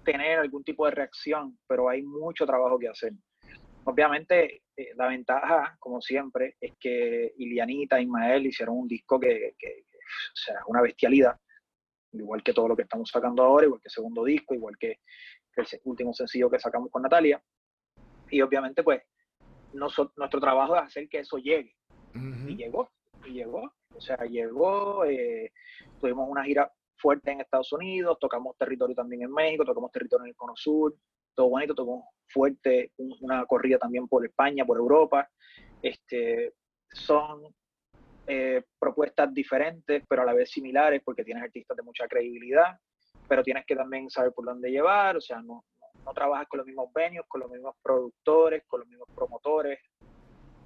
[0.05, 3.13] tener algún tipo de reacción, pero hay mucho trabajo que hacer.
[3.85, 9.55] Obviamente, eh, la ventaja, como siempre, es que Ilianita y Ismael hicieron un disco que,
[9.59, 11.39] que, o sea, una bestialidad
[12.13, 14.99] igual que todo lo que estamos sacando ahora, igual que el segundo disco, igual que,
[15.57, 17.43] el último sencillo que sacamos con Natalia.
[18.31, 19.03] Y obviamente, pues,
[19.73, 21.77] nuestro trabajo es hacer que eso llegue.
[22.15, 22.91] Y llegó,
[23.27, 23.73] y llegó.
[23.95, 25.53] O sea, llegó, eh,
[26.01, 30.31] tuvimos una gira fuerte en Estados Unidos, tocamos territorio también en México, tocamos territorio en
[30.31, 30.95] el Cono Sur,
[31.35, 35.29] todo bonito, tocamos fuerte una corrida también por España, por Europa.
[35.83, 36.53] Este,
[36.93, 37.43] son
[38.27, 42.79] eh, propuestas diferentes, pero a la vez similares, porque tienes artistas de mucha credibilidad,
[43.29, 45.65] pero tienes que también saber por dónde llevar, o sea, no,
[46.05, 49.79] no, trabajas con los mismos venues, con los mismos productores, con los mismos promotores.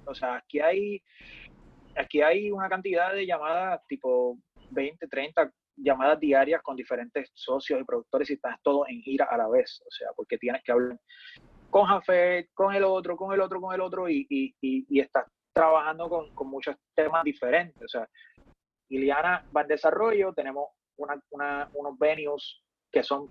[0.05, 1.01] O sea, aquí hay,
[1.95, 4.37] aquí hay una cantidad de llamadas, tipo
[4.71, 9.37] 20, 30 llamadas diarias con diferentes socios y productores y estás todo en gira a
[9.37, 10.97] la vez, o sea, porque tienes que hablar
[11.69, 14.99] con Jafet, con el otro, con el otro, con el otro, y, y, y, y
[14.99, 17.83] estás trabajando con, con muchos temas diferentes.
[17.83, 18.07] O sea,
[18.89, 22.61] Iliana va en desarrollo, tenemos una, una, unos venues
[22.91, 23.29] que son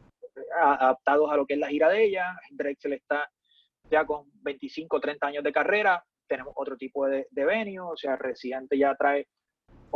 [0.61, 2.37] adaptados a lo que es la gira de ella.
[2.51, 3.31] Drexel está
[3.91, 8.17] ya con 25, 30 años de carrera, tenemos otro tipo de, de venue, o sea,
[8.17, 9.29] Residente ya trae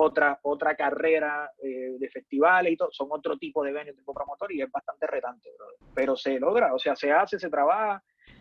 [0.01, 4.53] otra, otra carrera eh, de festivales y todo, son otro tipo de venues, tipo promotor
[4.53, 5.51] y es bastante retante,
[5.93, 8.01] pero se logra, o sea, se hace, se trabaja,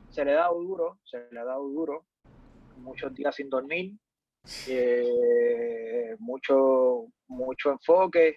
[0.09, 2.05] se le da duro, se le ha dado duro,
[2.77, 3.91] muchos días sin dormir,
[4.67, 8.35] eh, mucho, mucho enfoque,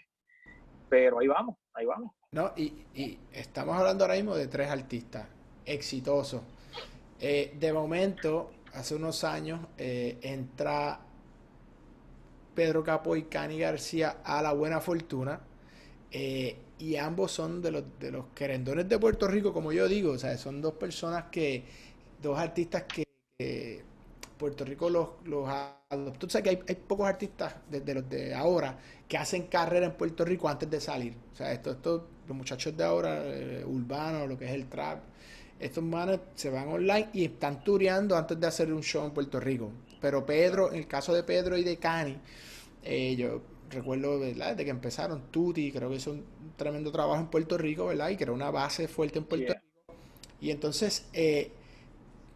[0.88, 2.12] pero ahí vamos, ahí vamos.
[2.32, 5.28] No, y, y estamos hablando ahora mismo de tres artistas
[5.66, 6.40] exitosos.
[7.20, 11.00] Eh, de momento, hace unos años, entra
[12.60, 15.40] Pedro Capo y Cani García a la buena fortuna.
[16.10, 20.12] Eh, y ambos son de los, de los querendones de Puerto Rico, como yo digo.
[20.12, 21.64] O sea, son dos personas que,
[22.20, 23.82] dos artistas que,
[24.36, 25.48] Puerto Rico los, los
[25.88, 26.26] adoptó.
[26.26, 29.92] O sea, que hay, hay, pocos artistas desde los de ahora que hacen carrera en
[29.92, 31.14] Puerto Rico antes de salir.
[31.32, 35.00] O sea, estos, estos los muchachos de ahora, eh, urbanos, lo que es el trap,
[35.58, 39.40] estos manes se van online y están tureando antes de hacer un show en Puerto
[39.40, 39.72] Rico.
[40.00, 42.18] Pero Pedro, en el caso de Pedro y de Cani,
[42.82, 44.56] eh, yo recuerdo ¿verdad?
[44.56, 46.24] de que empezaron Tuti, creo que hizo un
[46.56, 48.10] tremendo trabajo en Puerto Rico, ¿verdad?
[48.10, 49.94] Y creó una base fuerte en Puerto Rico.
[50.40, 51.52] Y entonces, eh,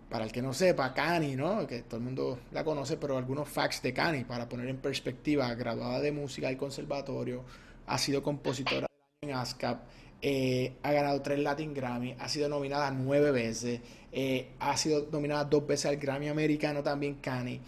[0.09, 1.67] para el que no sepa, Cani, ¿no?
[1.67, 5.53] Que todo el mundo la conoce, pero algunos facts de Cani, para poner en perspectiva,
[5.55, 7.45] graduada de música y conservatorio,
[7.87, 8.87] ha sido compositora
[9.21, 9.83] en ASCAP,
[10.23, 13.81] eh, ha ganado tres Latin Grammy, ha sido nominada nueve veces,
[14.13, 17.61] eh, ha sido nominada dos veces al Grammy americano también, Cani,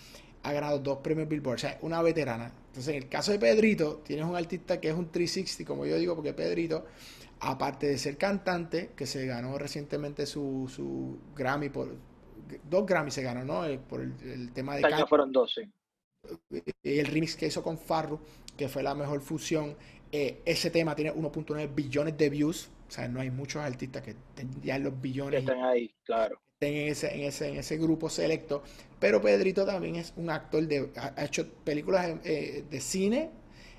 [0.43, 2.53] ha ganado dos premios Billboard, o sea, una veterana.
[2.77, 5.97] Entonces, en el caso de Pedrito, tienes un artista que es un 360, como yo
[5.97, 6.85] digo, porque Pedrito,
[7.41, 11.97] aparte de ser cantante, que se ganó recientemente su, su Grammy por
[12.69, 13.65] dos Grammy se ganó, ¿no?
[13.65, 14.83] Eh, por el, tema de...
[14.83, 15.63] Este fueron dos, sí.
[16.83, 18.21] El remix que hizo con Farru,
[18.59, 19.75] que fue la mejor fusión.
[20.13, 22.69] Eh, ese tema tiene 1.9 billones de views.
[22.89, 24.17] O sea, no hay muchos artistas que
[24.63, 25.45] ya los billones.
[25.45, 26.39] Que estén ahí, claro.
[26.61, 28.63] En ese, en, ese, en ese grupo selecto.
[28.99, 30.89] Pero Pedrito también es un actor de.
[30.97, 33.29] Ha, hecho películas eh, de cine.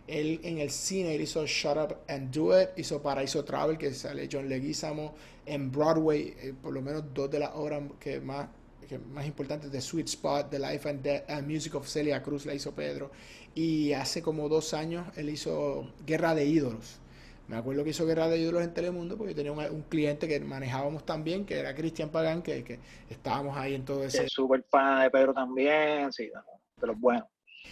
[0.05, 4.29] Él en el cine hizo Shut Up and Do It, hizo Paraíso Travel, que sale
[4.31, 5.15] John Leguizamo.
[5.47, 8.47] En Broadway, eh, por lo menos dos de las obras que más,
[8.87, 12.45] que más importantes de Sweet Spot, The Life and Death, uh, Music of Celia Cruz
[12.45, 13.09] la hizo Pedro.
[13.55, 16.99] Y hace como dos años él hizo Guerra de Ídolos.
[17.47, 21.05] Me acuerdo que hizo Guerra de Ídolos en Telemundo porque tenía un, cliente que manejábamos
[21.05, 22.79] también, que era Cristian Pagán, que, que,
[23.09, 24.25] estábamos ahí en todo ese...
[24.25, 26.29] Es súper fan de Pedro también, sí,
[26.77, 27.27] de los buenos.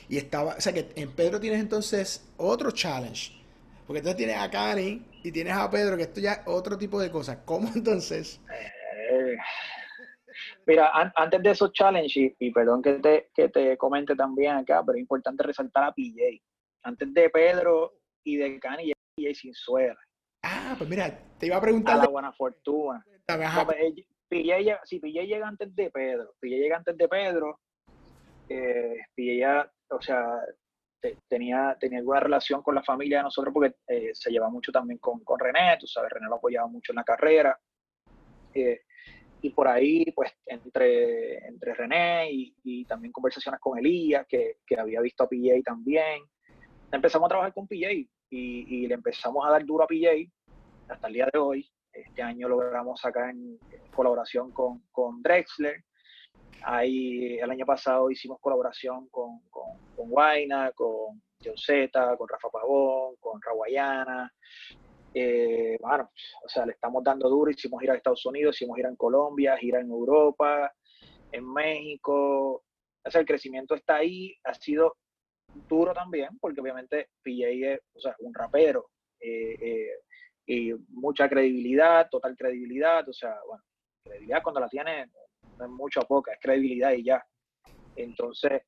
[0.08, 3.34] Y estaba, o sea que en Pedro tienes entonces otro challenge.
[3.86, 7.00] Porque entonces tienes a Cani y tienes a Pedro, que esto ya es otro tipo
[7.00, 7.40] de cosas.
[7.46, 8.42] ¿Cómo entonces?
[8.52, 9.36] Eh,
[10.66, 14.98] Mira, antes de esos challenges, y, perdón que te, que te comente también acá, pero
[14.98, 16.42] es importante resaltar a PJ.
[16.84, 19.98] Antes de Pedro y de Cani, PJ sin suera.
[20.44, 21.96] Ah, pues mira, te iba a preguntar.
[21.96, 23.04] A la buena fortuna.
[24.28, 27.60] PJ, si PJ llega antes de Pedro, PJ llega antes de Pedro,
[28.50, 30.26] eh, PJ ya, o sea,
[31.28, 35.00] tenía, tenía alguna relación con la familia de nosotros porque eh, se lleva mucho también
[35.00, 37.58] con, con René, tú sabes, René lo apoyaba mucho en la carrera.
[38.54, 38.82] Eh,
[39.42, 45.02] y por ahí, pues, entre, entre René y, también conversaciones con Elías, que, que, había
[45.02, 46.24] visto a PJ también,
[46.92, 50.32] empezamos a trabajar con PJ y, y, le empezamos a dar duro a PJ
[50.90, 51.70] hasta el día de hoy.
[51.94, 53.58] Este año logramos sacar en
[53.96, 55.84] colaboración con, con Drexler.
[56.64, 60.10] Ahí el año pasado hicimos colaboración con, con, con
[60.76, 64.32] con John Z, con Rafa Pavón, con Rawayana,
[65.18, 66.12] eh, bueno,
[66.44, 69.56] o sea, le estamos dando duro, hicimos ir a Estados Unidos, hicimos ir en Colombia,
[69.56, 70.74] gira en Europa,
[71.32, 72.64] en México,
[73.02, 74.98] o sea, el crecimiento está ahí, ha sido
[75.68, 77.82] duro también, porque obviamente PJ es
[78.20, 79.90] un rapero, eh, eh,
[80.48, 83.64] y mucha credibilidad, total credibilidad, o sea, bueno,
[84.04, 85.08] credibilidad cuando la tiene
[85.58, 87.26] no es mucho o poca, es credibilidad y ya.
[87.96, 88.62] Entonces,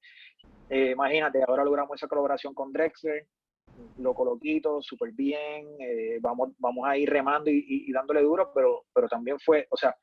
[0.69, 3.27] imagínate, ahora logramos esa colaboración con Drexler,
[3.97, 9.07] lo coloquito, súper bien, eh, vamos, vamos a ir remando y, dándole duro, pero, pero
[9.07, 9.95] también fue, o sea,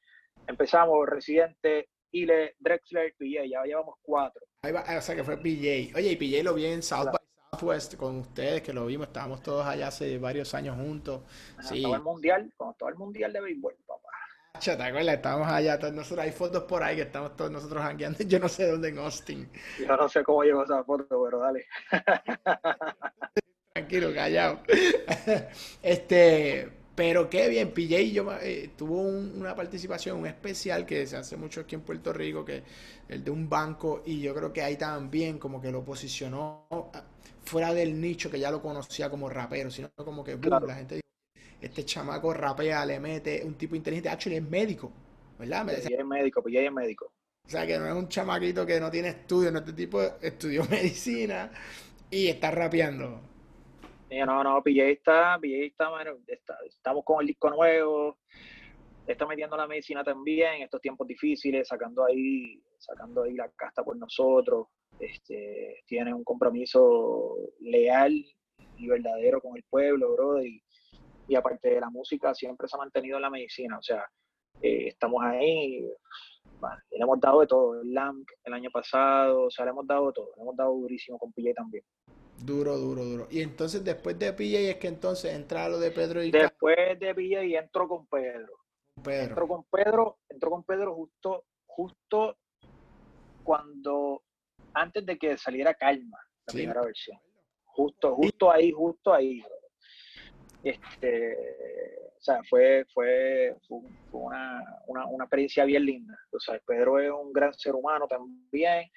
[0.46, 4.42] empezamos Residente, Ile, Drexler, PJ, ya llevamos cuatro.
[4.64, 5.96] Ahí va, o sea que fue PJ.
[5.96, 7.20] Oye, y PJ lo vi en South by
[7.52, 11.20] Southwest con ustedes, que lo vimos, estábamos todos allá hace varios años juntos.
[11.60, 11.76] sí.
[11.76, 14.08] Estaba el mundial, con todo el mundial de béisbol, papá.
[14.58, 15.16] ¿Te acuerdas?
[15.16, 18.66] Estábamos allá, nosotros hay fotos por ahí que estamos todos nosotros jangueando, yo no sé
[18.68, 19.50] dónde en Austin.
[19.78, 21.66] Yo no sé cómo llegó esa foto, pero dale.
[23.74, 24.60] Tranquilo, callado.
[25.82, 31.36] este, pero qué bien, PJ yo, eh, tuvo una participación, un especial que se hace
[31.36, 32.62] mucho aquí en Puerto Rico, que
[33.08, 37.04] el de un banco, y yo creo que ahí también como que lo posicionó ah,
[37.44, 41.04] fuera del nicho que ya lo conocía como rapero, sino como que la gente dijo,
[41.60, 44.92] este chamaco rapea, le mete, un tipo inteligente, actually es médico,
[45.38, 45.66] ¿verdad?
[45.66, 47.12] PJ es médico, PJ es médico.
[47.46, 50.64] O sea, que no es un chamaquito que no tiene estudios, no este tipo estudió
[50.70, 51.50] medicina
[52.08, 53.33] y está rapeando
[54.26, 56.18] no, no, PJ está, PJ está, bueno,
[56.66, 58.18] estamos con el disco nuevo,
[59.06, 63.82] está metiendo la medicina también en estos tiempos difíciles, sacando ahí, sacando ahí la casta
[63.82, 68.12] por nosotros, este, tiene un compromiso leal
[68.76, 70.62] y verdadero con el pueblo, bro, y,
[71.36, 74.04] aparte de la música, siempre se ha mantenido en la medicina, o sea,
[74.60, 75.80] eh, estamos ahí,
[76.90, 80.12] le hemos dado de todo, el LAMP el año pasado, o sea, le hemos dado
[80.12, 81.84] todo, le hemos dado durísimo con PJ también.
[82.38, 83.28] Duro, duro, duro.
[83.30, 87.14] Y entonces después de PJ es que entonces entra lo de Pedro y Después de
[87.14, 88.52] PJ y entro con Pedro.
[89.02, 89.22] Pedro.
[89.22, 92.36] Entró con Pedro, entró con Pedro justo, justo
[93.42, 94.22] cuando,
[94.72, 97.18] antes de que saliera Calma, la primera versión.
[97.64, 99.42] Justo, justo ahí, justo ahí.
[100.62, 101.36] Este,
[102.18, 103.80] o sea, fue, fue, fue
[104.12, 106.18] una, una, una, experiencia bien linda.
[106.32, 108.90] O sea, Pedro es un gran ser humano también.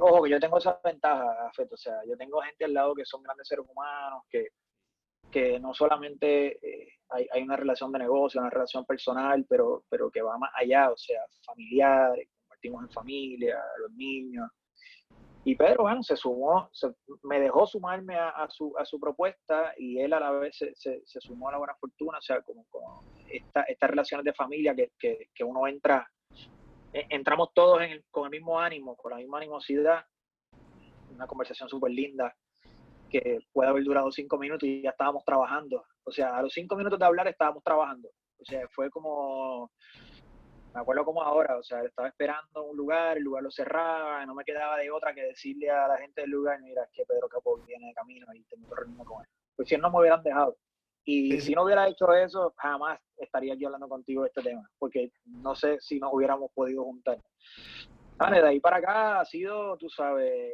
[0.00, 1.74] Ojo, que yo tengo esa ventaja, Feto.
[1.74, 4.48] O sea, yo tengo gente al lado que son grandes seres humanos, que,
[5.30, 10.10] que no solamente eh, hay, hay, una relación de negocio, una relación personal, pero, pero
[10.10, 12.12] que va más allá, o sea, familiar,
[12.42, 14.48] compartimos en familia, los niños.
[15.42, 16.88] Y Pedro, bueno, se sumó, se,
[17.22, 20.74] me dejó sumarme a, a, su, a su propuesta y él a la vez se,
[20.74, 24.74] se, sumó a la buena fortuna, o sea, como, como esta, estas relaciones de familia
[24.74, 26.06] que, que, que uno entra,
[26.92, 30.04] entramos todos el, con el mismo ánimo, con la misma animosidad,
[31.14, 32.34] una conversación súper linda
[33.10, 35.84] que puede haber durado cinco minutos y ya estábamos trabajando.
[36.04, 38.08] O sea, a los cinco minutos de hablar estábamos trabajando.
[38.38, 39.70] O sea, fue como,
[40.72, 44.34] me acuerdo como ahora, o sea, estaba esperando un lugar, el lugar lo cerraba, no
[44.34, 47.28] me quedaba de otra que decirle a la gente del lugar, mira, es que Pedro
[47.28, 49.28] Capo viene de camino y tengo que reunirme con él.
[49.56, 50.56] Pues si no me hubieran dejado.
[51.04, 54.68] Y sí, si no hubiera hecho eso, jamás estaría aquí hablando contigo de este tema,
[54.78, 57.18] porque no sé si nos hubiéramos podido juntar.
[58.16, 60.52] Vale, de ahí para acá ha sido, tú sabes,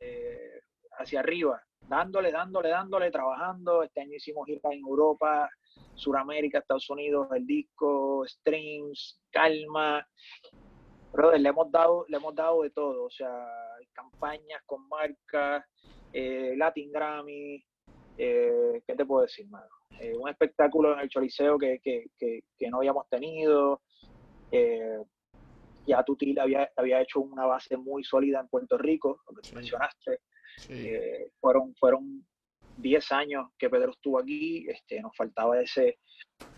[0.00, 0.60] eh,
[0.98, 3.82] hacia arriba dándole, dándole, dándole, trabajando.
[3.82, 5.48] Este año hicimos gira en Europa,
[5.94, 10.06] Sudamérica, Estados Unidos, el disco, streams, calma.
[11.12, 13.48] Brother, le hemos dado, le hemos dado de todo, o sea,
[13.92, 15.64] campañas con marcas,
[16.12, 17.64] eh, Latin Grammy,
[18.18, 19.75] eh, ¿qué te puedo decir, mano?
[20.00, 23.82] Eh, un espectáculo en el Choliseo que, que, que, que no habíamos tenido.
[24.50, 24.98] Eh,
[25.86, 29.54] ya Tutil había, había hecho una base muy sólida en Puerto Rico, lo que tú
[29.54, 30.20] mencionaste.
[30.58, 30.72] Sí.
[30.72, 32.26] Eh, fueron, fueron
[32.78, 35.98] 10 años que Pedro estuvo aquí, este, nos faltaba ese,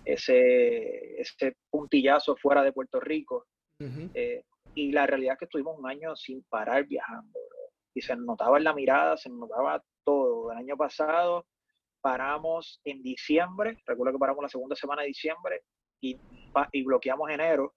[0.05, 3.47] ese, ese puntillazo fuera de Puerto Rico.
[3.81, 4.11] Uh -huh.
[4.14, 7.33] eh, y la realidad es que estuvimos un año sin parar viajando.
[7.33, 7.59] Bro.
[7.95, 10.53] Y se notaba en la mirada, se notaba todo.
[10.53, 11.47] El año pasado
[12.01, 15.62] paramos en diciembre, recuerdo que paramos la segunda semana de diciembre
[16.01, 16.16] y,
[16.72, 17.74] y bloqueamos enero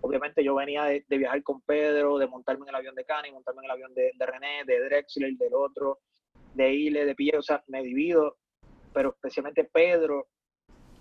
[0.00, 3.32] obviamente yo venía de, de, viajar con Pedro, de montarme en el avión de Cani,
[3.32, 6.00] montarme en el avión de, de René, de Drexler, del otro,
[6.54, 8.36] de Ile, de Pille, o sea, me divido,
[8.92, 10.28] pero especialmente Pedro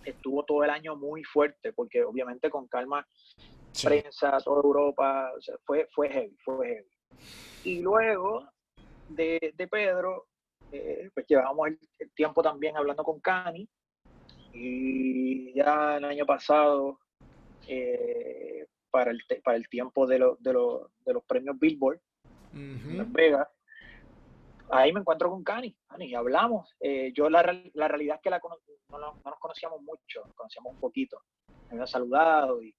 [0.03, 3.05] estuvo todo el año muy fuerte, porque obviamente con calma,
[3.71, 3.87] sí.
[3.87, 6.89] prensa, toda Europa, o sea, fue, fue heavy, fue heavy.
[7.63, 8.47] Y luego
[9.09, 10.27] de, de Pedro,
[10.71, 13.67] eh, pues llevábamos el, el tiempo también hablando con Cani,
[14.53, 16.99] y ya el año pasado
[17.67, 21.99] eh, para el, para el tiempo de, lo, de, lo, de los premios Billboard
[22.53, 22.89] uh -huh.
[22.89, 23.47] en Las Vegas.
[24.69, 26.75] Ahí me encuentro con Cani, Cani y hablamos.
[26.79, 27.41] Eh, yo la,
[27.73, 31.21] la, realidad es que la, no, no, no, nos conocíamos mucho, nos conocíamos un poquito.
[31.69, 32.75] Me había saludado y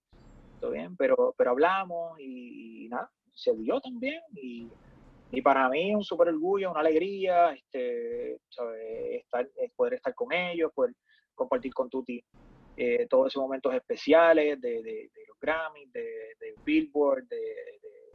[0.61, 4.21] todo bien, pero, pero hablamos y, y nada, se dio también.
[4.35, 4.69] Y,
[5.31, 9.23] y para mí un súper orgullo, una alegría, este, ¿sabes?
[9.23, 10.95] Estar, poder estar con ellos, poder
[11.35, 12.23] compartir con Tuti
[12.77, 16.01] eh, todos esos momentos especiales de, de, de los Grammys, de,
[16.41, 17.55] de Billboard, de,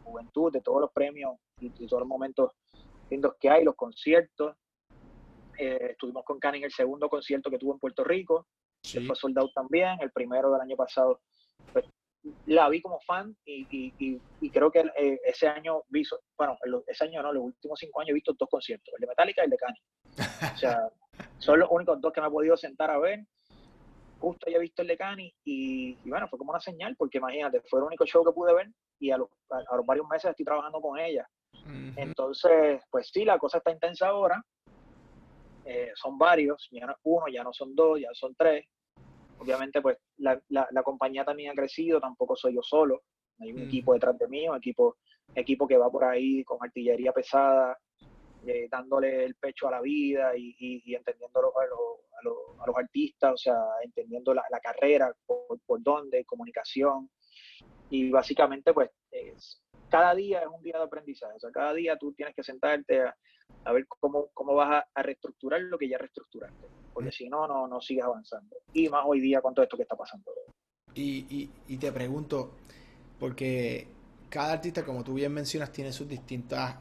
[0.04, 2.52] Juventud, de todos los premios y, y, todos los momentos
[3.10, 4.56] lindos que hay, los conciertos.
[5.58, 8.48] Eh, estuvimos con Kanye en el segundo concierto que tuvo en Puerto Rico,
[8.82, 9.00] sí.
[9.00, 11.22] después Sold Out también, el primero del año pasado.
[11.72, 11.86] Pues,
[12.46, 16.04] la vi como fan y, y, y creo que eh, ese año vi,
[16.38, 16.58] bueno,
[16.88, 19.46] ese año no, los últimos cinco años he visto dos conciertos, el de Metallica y
[19.46, 19.82] el de Kanye.
[20.54, 20.90] O sea,
[21.40, 23.26] son los únicos dos que me he podido sentar a ver
[24.24, 27.82] justo había visto el de Cani y, bueno, fue como una señal, porque imagínate, fue
[27.82, 30.80] el único show que pude ver y a los, a, los varios meses estoy trabajando
[30.80, 31.28] con ella.
[31.54, 31.94] Uh -huh.
[31.98, 34.42] Entonces, pues sí, la cosa está intensa ahora.
[35.66, 38.66] Eh, son varios, ya no uno, ya no son dos, ya son tres.
[39.40, 43.04] Obviamente, pues la, la, la compañía también ha crecido, tampoco soy yo solo.
[43.40, 43.66] Hay un -huh.
[43.66, 44.98] equipo detrás de mí, un equipo,
[45.36, 47.78] equipo que va por ahí con artillería pesada,
[48.46, 51.66] eh, dándole el pecho a la vida y, y, y entendiendo a los, a,
[52.24, 57.10] los, a los, artistas, o sea, entendiendo la, la carrera, por, por, dónde, comunicación.
[57.90, 59.62] Y básicamente, pues, es,
[59.94, 61.36] cada día es un día de aprendizaje.
[61.36, 63.16] O sea, cada día tú tienes que sentarte a,
[63.64, 66.66] a ver cómo, cómo vas a, a, reestructurar lo que ya reestructuraste.
[66.92, 68.56] Porque si no, no, no sigues avanzando.
[68.74, 70.32] Y más hoy día con todo esto que está pasando.
[70.96, 72.54] Y, y, y te pregunto,
[73.20, 73.86] porque
[74.30, 76.76] cada artista, como tú bien mencionas, tiene sus distintas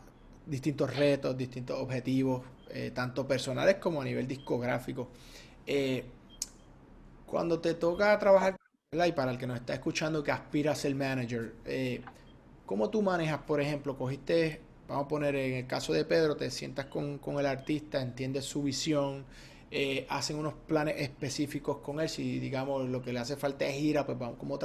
[0.46, 5.10] distintos retos, distintos objetivos, eh, tanto personales como a nivel discográfico.
[5.66, 6.02] Eh,
[7.26, 8.56] cuando te toca trabajar,
[8.90, 9.06] ¿verdad?
[9.06, 12.02] y para el que nos está escuchando que aspira a ser manager, eh,
[12.72, 14.58] ¿cómo tú manejas, por ejemplo, cogiste
[14.88, 18.46] vamos a poner en el caso de Pedro, te sientas con, con el artista, entiendes
[18.46, 19.26] su visión,
[19.70, 22.08] eh, hacen unos planes específicos con él.
[22.08, 24.58] Si, digamos, lo que le hace falta es gira, pues vamos, ¿cómo,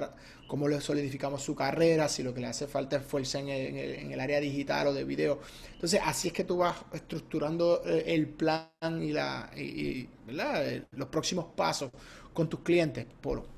[0.47, 2.07] cómo le solidificamos su carrera?
[2.07, 4.93] Si lo que le hace falta es fuerza en el, en el, área digital o
[4.93, 5.41] de video.
[5.73, 8.69] Entonces, así es que tú vas estructurando eh, el plan
[9.01, 10.87] y, la, y, ¿verdad?
[10.91, 11.91] los próximos pasos
[12.33, 13.56] con tus clientes, Polo.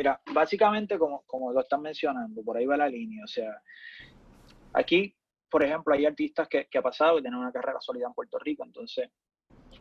[0.00, 3.22] Mira, básicamente, como, como lo están mencionando, por ahí va la línea.
[3.22, 3.60] O sea,
[4.72, 5.14] aquí,
[5.50, 8.38] por ejemplo, hay artistas que, que ha pasado y tienen una carrera sólida en Puerto
[8.38, 9.10] Rico, entonces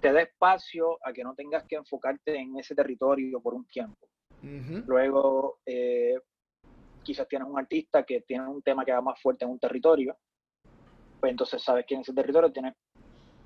[0.02, 4.10] te da espacio a que no tengas que enfocarte en ese territorio por un tiempo.
[4.42, 6.20] Luego, eh,
[7.02, 10.18] quizás tienes un artista que tiene un tema que va más fuerte en un territorio,
[11.22, 12.74] pues entonces sabes que en ese territorio tienes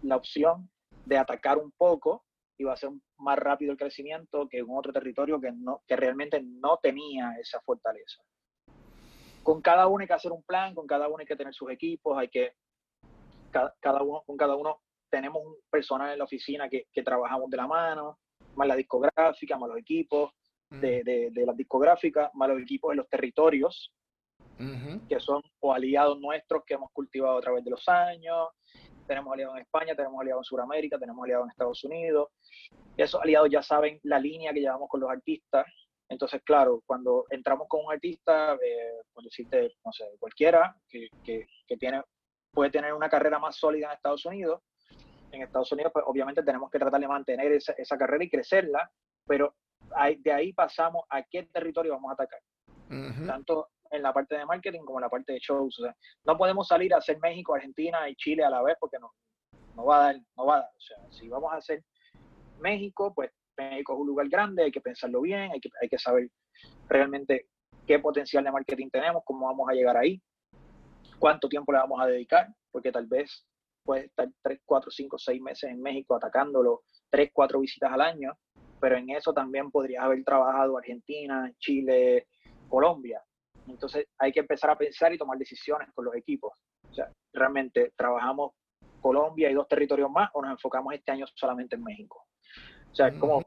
[0.01, 0.67] la opción
[1.05, 2.25] de atacar un poco
[2.63, 6.41] va a ser más rápido el crecimiento que en otro territorio que, no, que realmente
[6.41, 8.21] no tenía esa fortaleza.
[9.43, 11.69] Con cada uno hay que hacer un plan, con cada uno hay que tener sus
[11.69, 12.53] equipos, hay que,
[13.51, 17.57] cada uno, con cada uno tenemos un personal en la oficina que, que, trabajamos de
[17.57, 18.19] la mano,
[18.55, 20.31] más la discográfica, más los equipos
[20.69, 23.91] de, de, de las discográficas, más los equipos de los territorios,
[25.09, 28.47] que son o aliados nuestros que hemos cultivado a través de los años.
[29.07, 32.29] Tenemos aliados en España, tenemos aliados en Sudamérica, tenemos aliados en Estados Unidos.
[32.97, 35.65] Esos aliados ya saben la línea que llevamos con los artistas.
[36.09, 41.47] Entonces, claro, cuando entramos con un artista, eh, por decirte, no sé, cualquiera que, que,
[41.65, 42.03] que tiene,
[42.51, 44.61] puede tener una carrera más sólida en Estados Unidos,
[45.31, 48.89] en Estados Unidos, pues obviamente tenemos que tratar de mantener esa, esa carrera y crecerla,
[49.25, 49.55] pero
[50.19, 52.39] de ahí pasamos a qué territorio vamos a atacar.
[53.25, 55.79] Tanto en la parte de marketing como en la parte de shows.
[55.79, 58.97] O sea, no podemos salir a hacer México, Argentina y Chile a la vez porque
[58.99, 59.11] no,
[59.75, 60.69] no va a dar, no va a dar.
[60.69, 61.83] O sea, si vamos a hacer
[62.59, 65.97] México, pues México es un lugar grande, hay que pensarlo bien, hay que, hay que
[65.97, 66.29] saber
[66.87, 67.47] realmente
[67.85, 70.21] qué potencial de marketing tenemos, cómo vamos a llegar ahí,
[71.19, 73.45] cuánto tiempo le vamos a dedicar, porque tal vez
[73.83, 78.31] puedes estar 3, 4, 5, 6 meses en México atacándolo, 3, 4 visitas al año,
[78.79, 82.27] pero en eso también podrías haber trabajado Argentina, Chile,
[82.67, 83.21] Colombia.
[83.67, 86.51] Entonces hay que empezar a pensar y tomar decisiones con los equipos.
[86.89, 88.53] O sea, realmente trabajamos
[89.01, 92.25] Colombia y dos territorios más o nos enfocamos este año solamente en México.
[92.91, 93.43] O sea, como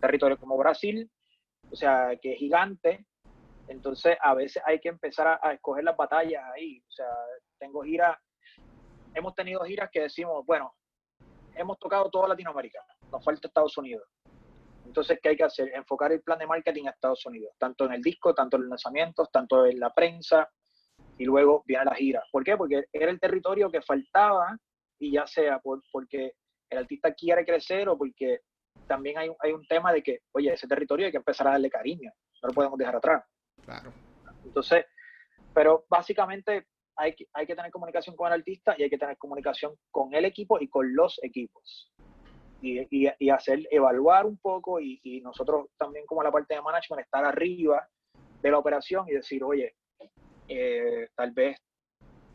[0.00, 1.10] territorios como Brasil,
[1.70, 3.06] o sea, que es gigante,
[3.66, 6.80] entonces a veces hay que empezar a, a escoger las batallas ahí.
[6.80, 7.06] O sea,
[7.58, 8.18] tengo gira
[9.14, 10.74] hemos tenido giras que decimos, bueno,
[11.54, 12.80] hemos tocado toda Latinoamérica,
[13.10, 14.08] nos falta Estados Unidos.
[14.88, 15.70] Entonces, ¿qué hay que hacer?
[15.74, 18.70] Enfocar el plan de marketing a Estados Unidos, tanto en el disco, tanto en los
[18.70, 20.48] lanzamientos, tanto en la prensa,
[21.18, 22.22] y luego viene la gira.
[22.32, 22.56] ¿Por qué?
[22.56, 24.56] Porque era el territorio que faltaba,
[24.98, 26.32] y ya sea por, porque
[26.70, 28.40] el artista quiere crecer o porque
[28.86, 31.70] también hay, hay un tema de que, oye, ese territorio hay que empezar a darle
[31.70, 32.10] cariño,
[32.42, 33.24] no lo podemos dejar atrás.
[33.62, 33.92] Claro.
[34.42, 34.86] Entonces,
[35.52, 36.66] pero básicamente
[36.96, 40.14] hay que, hay que tener comunicación con el artista y hay que tener comunicación con
[40.14, 41.92] el equipo y con los equipos.
[42.60, 47.04] Y, y, hacer, evaluar un poco y, y, nosotros también como la parte de management
[47.04, 47.88] estar arriba
[48.42, 49.76] de la operación y decir, oye,
[50.48, 51.56] eh, tal vez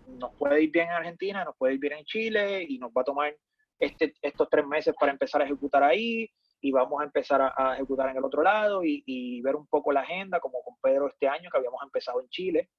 [0.08, 3.02] nos puede ir bien en Argentina, nos puede ir bien en Chile y nos va
[3.02, 3.36] a tomar
[3.78, 6.30] este, estos tres meses para empezar a ejecutar ahí
[6.62, 9.68] y vamos a empezar a, a ejecutar en el otro lado y, y, ver un
[9.68, 12.70] poco la agenda, como con Pedro este año que habíamos empezado en Chile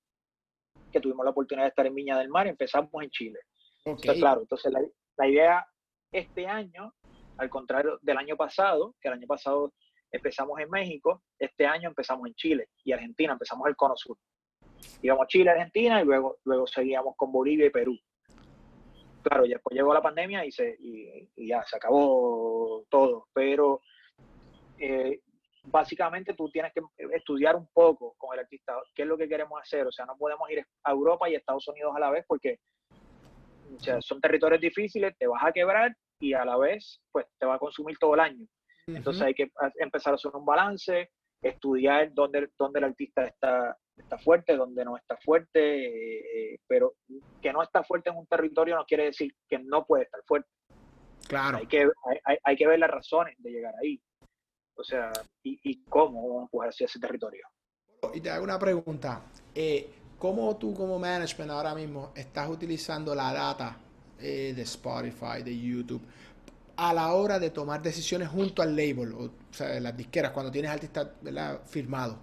[0.94, 3.40] que tuvimos la oportunidad de estar en Viña del Mar, empezamos en Chile.
[3.84, 4.80] Entonces, claro, entonces la,
[5.18, 5.66] la, idea
[6.12, 6.94] este año,
[7.38, 9.72] al contrario del año pasado, que el año pasado
[10.10, 14.16] empezamos en México, este año empezamos en Chile y Argentina, empezamos el Cono Sur.
[15.02, 17.98] Íbamos Chile, Argentina y luego, luego seguíamos con Bolivia y Perú.
[19.22, 23.80] Claro, y después llegó la pandemia y, se, y, ya se acabó todo, pero
[24.78, 25.20] eh,
[25.64, 26.82] básicamente tú tienes que
[27.12, 29.86] estudiar un poco con el artista qué es lo que queremos hacer.
[29.86, 32.58] O sea, no podemos ir a Europa y Estados Unidos a la vez porque
[34.00, 37.58] son territorios difíciles, te vas a quebrar y a la vez pues te va a
[37.58, 38.46] consumir todo el año.
[38.86, 41.10] Entonces hay que empezar a hacer un balance,
[41.40, 46.94] estudiar dónde, dónde el artista está, está fuerte, dónde no está fuerte, eh, pero
[47.40, 50.50] que no está fuerte en un territorio no quiere decir que no puede estar fuerte.
[51.26, 51.58] Claro.
[51.58, 51.88] Hay que,
[52.24, 54.00] hay, hay que ver las razones de llegar ahí.
[54.76, 55.10] O sea,
[55.42, 57.46] ¿y, y cómo empujar hacia ese territorio?
[58.12, 59.22] Y te hago una pregunta.
[59.54, 59.88] Eh,
[60.18, 63.78] ¿Cómo tú como management ahora mismo estás utilizando la data
[64.20, 66.02] eh, de Spotify, de YouTube,
[66.76, 70.70] a la hora de tomar decisiones junto al label, o, sea, las disqueras, cuando tienes
[70.70, 71.08] artistas
[71.66, 72.16] firmados?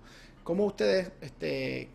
[0.44, 1.89] ¿Cómo ustedes este,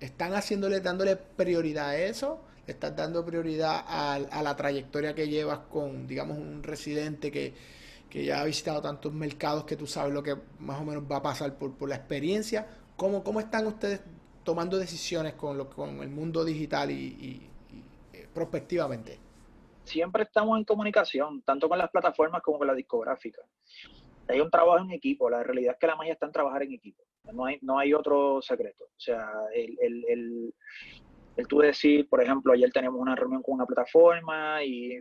[0.00, 2.40] están haciéndole, dándole prioridad a eso?
[2.66, 7.54] ¿Le estás dando prioridad a, a la trayectoria que llevas con, digamos, un residente que
[8.10, 11.16] que ya ha visitado tantos mercados que tú sabes lo que más o menos va
[11.16, 12.66] a pasar por, por la experiencia.
[12.96, 14.00] ¿Cómo, ¿Cómo están ustedes
[14.42, 17.48] tomando decisiones con, lo, con el mundo digital y
[18.12, 19.29] eh, prospectivamente?
[19.84, 23.42] Siempre estamos en comunicación, tanto con las plataformas como con la discográfica.
[24.28, 26.72] Hay un trabajo en equipo, la realidad es que la magia está en trabajar en
[26.72, 27.02] equipo,
[27.32, 28.84] no hay, no hay otro secreto.
[28.84, 30.54] O sea, el, el,
[31.36, 35.00] el, tú decir, por ejemplo, ayer tenemos una reunión con una plataforma y,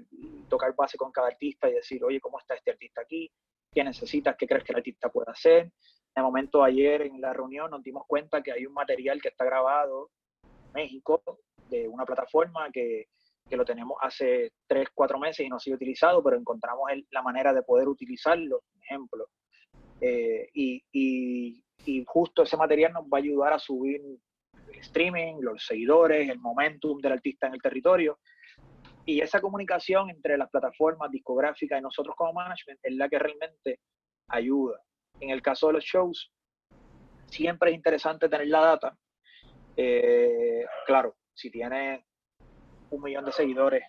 [0.49, 3.31] tocar base con cada artista y decir, oye, ¿cómo está este artista aquí?
[3.71, 4.35] ¿Qué necesitas?
[4.35, 5.71] ¿Qué crees que el artista puede hacer?
[6.15, 9.45] De momento, ayer en la reunión nos dimos cuenta que hay un material que está
[9.45, 10.09] grabado
[10.43, 11.21] en México
[11.69, 13.09] de una plataforma que,
[13.49, 17.21] que lo tenemos hace tres, cuatro meses y no ha sido utilizado, pero encontramos la
[17.21, 19.27] manera de poder utilizarlo, por ejemplo.
[20.01, 24.01] Eh, y, y, y, justo ese material nos va a ayudar a subir
[24.69, 28.19] el streaming, los seguidores, el momentum del artista en el territorio.
[29.05, 33.79] Y esa comunicación entre las plataformas discográficas y nosotros como management es la que realmente
[34.27, 34.79] ayuda.
[35.19, 36.31] En el caso de los shows,
[37.25, 38.97] siempre es interesante tener la data.
[39.75, 42.05] Eh, claro, si tiene
[42.89, 43.83] un millón de seguidores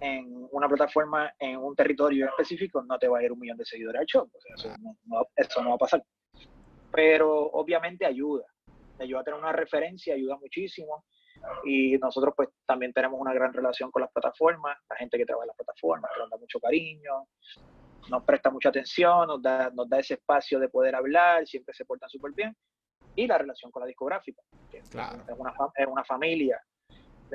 [0.00, 3.64] en una plataforma, en un territorio específico, no te va a ir un millón de
[3.64, 4.30] seguidores al show.
[4.54, 4.74] eso,
[5.04, 6.02] no, eso no va a pasar.
[6.90, 8.44] Pero obviamente ayuda.
[8.98, 11.04] Ayuda a tener una referencia, ayuda muchísimo
[11.64, 15.44] y nosotros pues también tenemos una gran relación con las plataformas, la gente que trabaja
[15.44, 17.26] en las plataformas, nos da mucho cariño,
[18.08, 21.84] nos presta mucha atención, nos da, nos da ese espacio de poder hablar, siempre se
[21.84, 22.56] portan súper bien,
[23.16, 26.60] y la relación con la discográfica, que es, una, es una familia.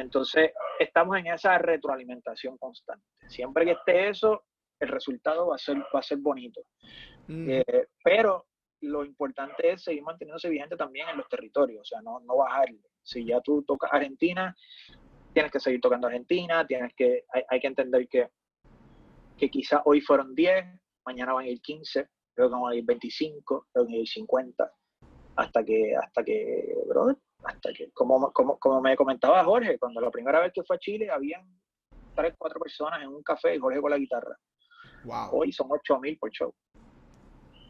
[0.01, 3.05] Entonces, estamos en esa retroalimentación constante.
[3.27, 4.43] Siempre que esté eso,
[4.79, 6.61] el resultado va a ser, va a ser bonito.
[7.27, 7.49] Mm.
[7.49, 8.45] Eh, pero
[8.81, 12.79] lo importante es seguir manteniéndose vigente también en los territorios, o sea, no, no bajarle.
[13.01, 14.55] Si ya tú tocas Argentina,
[15.33, 18.29] tienes que seguir tocando Argentina, tienes que, hay, que entender que,
[19.37, 20.65] que quizás hoy fueron 10,
[21.05, 24.71] mañana van a ir 15, luego van a ir 25, luego van a ir 50,
[25.37, 30.11] hasta que, hasta que, brother, hasta que, como, como, como me comentaba Jorge, cuando la
[30.11, 31.45] primera vez que fue a Chile, habían
[32.15, 34.37] tres, cuatro personas en un café y Jorge con la guitarra.
[35.31, 36.53] Hoy son 8 mil por show.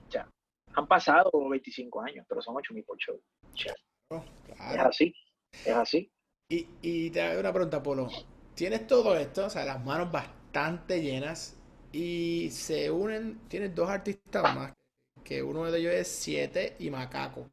[0.09, 0.28] Ya,
[0.74, 3.20] han pasado 25 años, pero son 8 mil por show.
[3.53, 5.13] Es así,
[5.51, 6.09] es así.
[6.49, 8.07] Y, y te hago una pregunta, Polo.
[8.55, 11.59] Tienes todo esto, o sea, las manos bastante llenas
[11.91, 14.74] y se unen, tienes dos artistas más,
[15.24, 17.49] que uno de ellos es Siete y Macaco.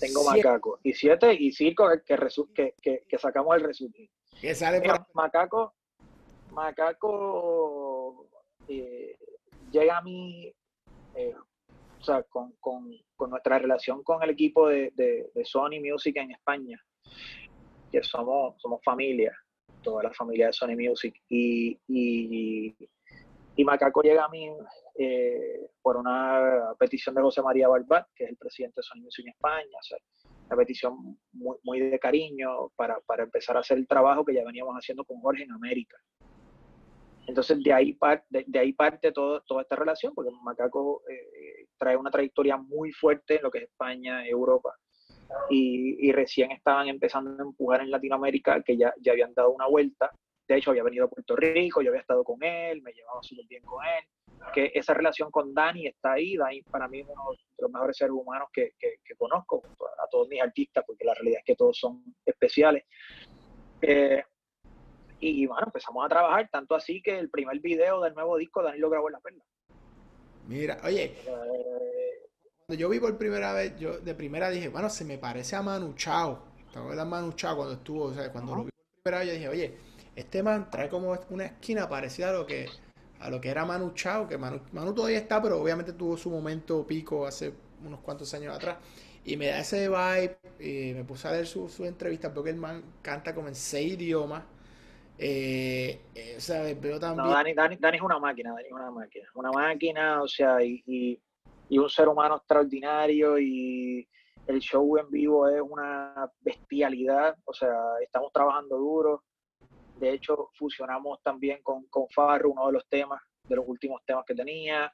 [0.00, 0.80] Tengo Macaco.
[0.82, 2.16] Y Siete y Circo que,
[2.54, 4.04] que, que, que sacamos el resultado.
[4.40, 4.82] Que sale
[5.12, 5.74] Macaco,
[6.52, 8.26] Macaco
[8.66, 9.16] eh,
[9.70, 10.52] llega a mí
[11.14, 11.34] eh,
[12.00, 16.30] o sea, con, con, con, nuestra relación con el equipo de, de, Sony Music en
[16.30, 16.80] España,
[17.90, 19.36] que somos, somos familia,
[19.82, 22.74] toda la familia de Sony Music, y, y,
[23.60, 24.50] y Macaco llega a mí
[24.98, 29.26] eh, por una petición de José María Barbat, que es el presidente de Sony Music
[29.28, 34.24] España, o una petición muy, muy de cariño para, para empezar a hacer el trabajo
[34.24, 35.98] que ya veníamos haciendo con Jorge en América.
[37.26, 37.98] Entonces de ahí,
[38.30, 43.36] de ahí parte todo, toda esta relación, porque Macaco eh, trae una trayectoria muy fuerte
[43.36, 44.74] en lo que es España, Europa,
[45.50, 49.66] y, y, recién estaban empezando a empujar en Latinoamérica, que ya, ya habían dado una
[49.66, 50.10] vuelta.
[50.50, 53.46] De hecho, había venido a Puerto Rico, yo había estado con él, me llevaba súper
[53.46, 54.04] bien con él.
[54.52, 56.36] Que esa relación con Dani está ahí.
[56.36, 59.62] Dani para mí es uno de los mejores seres humanos que, que, que conozco,
[59.96, 62.82] a, todos mis artistas, porque la realidad es que todos son especiales.
[63.80, 64.24] Eh,
[65.20, 68.78] y bueno, empezamos a trabajar, tanto así que el primer video del nuevo disco Dani
[68.80, 69.44] lo grabó en La Perla.
[70.48, 72.28] Mira, oye, eh,
[72.66, 75.62] cuando yo vi por primera vez, yo de primera dije, bueno, se me parece a
[75.62, 76.42] Manu Chao.
[76.72, 78.06] ¿Te acuerdas Manu Chao cuando estuvo?
[78.06, 79.89] O sea, cuando lo vi por primera vez, yo dije, oye,
[80.20, 82.68] este man trae como una esquina parecida a lo que
[83.20, 86.30] a lo que era Manu Chao, que Manu, Manu todavía está, pero obviamente tuvo su
[86.30, 87.52] momento pico hace
[87.84, 88.78] unos cuantos años atrás.
[89.24, 92.56] Y me da ese vibe, y me puse a ver su, su entrevista, porque el
[92.56, 94.44] man canta como en seis idiomas.
[95.18, 97.26] Eh, eh, o sea, veo también...
[97.26, 99.28] No, Dani, Dani, Dani, es una máquina, Dani es una máquina.
[99.34, 104.08] Una máquina, o sea, y, y, un ser humano extraordinario y
[104.46, 109.24] el show en vivo es una bestialidad, o sea, estamos trabajando duro.
[110.00, 114.24] De hecho, fusionamos también con, con Farro, uno de los temas, de los últimos temas
[114.26, 114.90] que tenía.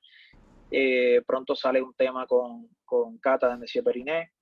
[0.69, 4.33] Eh, pronto sale un tema con, con Cata de Monsieur Periné.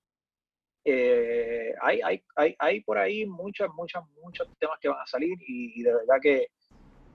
[0.83, 5.37] Eh, hay, hay, hay, hay, por ahí muchos, muchos, muchos temas que van a salir
[5.47, 6.49] y, de verdad que,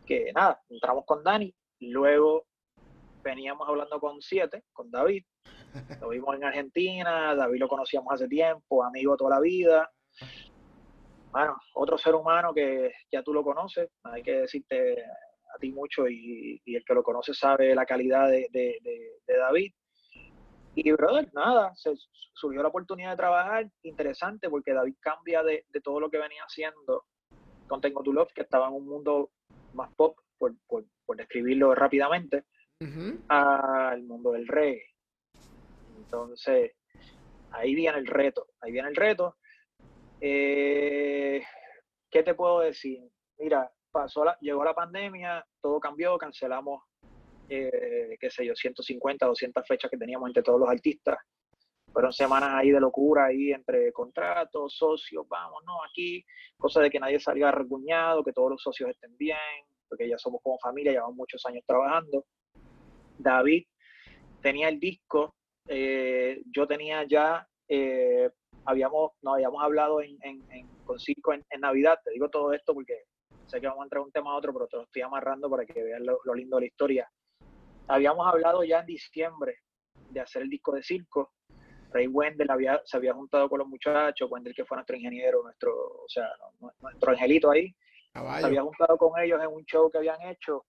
[0.06, 2.46] que, nada, entramos con Dani, luego
[3.24, 5.24] veníamos hablando con Siete, con David,
[6.02, 9.92] lo vimos en Argentina, David lo conocíamos hace tiempo, amigo toda la vida.
[11.32, 16.08] Bueno, otro ser humano que ya tú lo conoces, hay que decirte a ti mucho
[16.08, 18.80] y, el que lo conoce sabe la calidad de, de,
[19.26, 19.72] de David.
[20.76, 21.94] Y, brother, nada, se
[22.34, 27.06] surgió la oportunidad de trabajar, interesante, porque David cambia de, todo lo que venía haciendo
[27.68, 29.32] con Tengo Tu Love, que estaba en un mundo
[29.74, 32.46] más pop, por, por, por describirlo rápidamente,
[33.28, 34.86] al mundo del reggae.
[35.98, 36.72] Entonces,
[37.52, 39.36] ahí viene el reto, ahí viene el reto.
[40.22, 41.42] Eh,
[42.10, 43.02] ¿Qué te puedo decir?
[43.38, 46.84] Mira, pasó llegó la pandemia, todo cambió, cancelamos,
[47.48, 51.18] eh, qué sé yo, 150, 200 fechas que teníamos entre todos los artistas.
[51.92, 56.24] Fueron semanas ahí de locura, ahí entre contratos, socios, vamos, no, aquí,
[56.58, 59.38] cosa de que nadie salga recuñado, que todos los socios estén bien,
[59.88, 62.26] porque ya somos como familia, llevamos muchos años trabajando.
[63.18, 63.66] David
[64.42, 65.36] tenía el disco,
[65.68, 67.48] eh, yo tenía ya,
[68.66, 70.18] habíamos, no habíamos hablado en,
[70.86, 73.04] con Circo en, Navidad, te digo todo esto porque
[73.48, 75.66] sé que vamos a entrar un tema a otro, pero te lo estoy amarrando para
[75.66, 77.12] que vean lo, lindo de la historia.
[77.88, 79.56] Habíamos hablado ya en diciembre
[80.10, 81.34] de hacer el disco de Circo,
[81.92, 85.74] Ray Wendell había, se había juntado con los muchachos, Wendell que fue nuestro ingeniero, nuestro,
[85.74, 86.28] o sea,
[86.60, 87.76] nuestro angelito ahí,
[88.14, 90.66] se había juntado con ellos en un show que habían hecho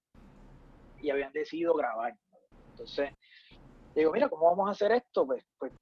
[1.01, 2.14] y habían decidido grabar.
[2.70, 3.11] Entonces,
[3.95, 5.26] digo, mira, ¿cómo vamos a hacer esto?
[5.26, 5.72] Pues, pues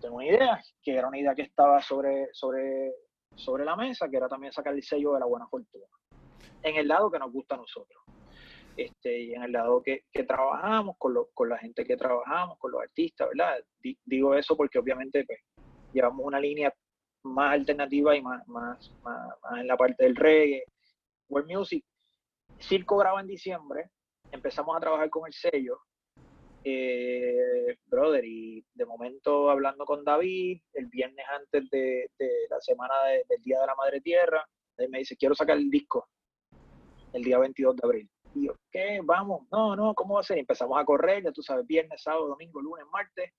[0.00, 2.92] tengo una idea, que era una idea que estaba sobre, sobre,
[3.34, 5.86] sobre la mesa, que era también sacar el sello de la buena fortuna.
[6.62, 8.02] En el lado que nos gusta a nosotros.
[8.76, 12.58] Este, y en el lado que, que trabajamos, con, lo, con la gente que trabajamos,
[12.58, 13.56] con los artistas, ¿verdad?
[14.04, 15.38] digo eso porque obviamente pues,
[15.94, 16.72] llevamos una línea
[17.22, 20.64] más alternativa y más, más, más, más en la parte del reggae,
[21.28, 21.84] World Music.
[22.58, 23.90] Circo graba en diciembre,
[24.30, 25.78] empezamos a trabajar con el sello,
[26.68, 32.10] eh, brother, y de momento hablando con David, el viernes antes de,
[32.50, 34.44] la semana del Día de la Madre Tierra,
[34.76, 36.08] él me dice, quiero sacar el disco
[37.12, 38.10] el día 22 de abril.
[38.34, 39.00] Y yo, ¿qué?
[39.04, 40.38] Vamos, no, no, ¿cómo va a ser?
[40.38, 43.30] empezamos a correr, ya tú sabes, viernes, sábado, domingo, lunes, martes.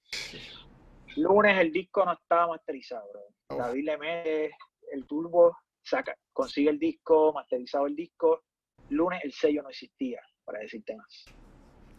[1.17, 3.57] Lunes el disco no estaba masterizado, bro.
[3.57, 4.51] David le mete
[4.93, 8.43] el turbo, saca, consigue el disco, masterizado el disco.
[8.89, 11.25] Lunes el sello no existía, para decirte más.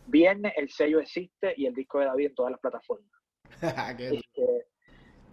[0.09, 3.11] Viernes el sello existe y el disco de David en todas las plataformas.
[3.99, 4.67] Este,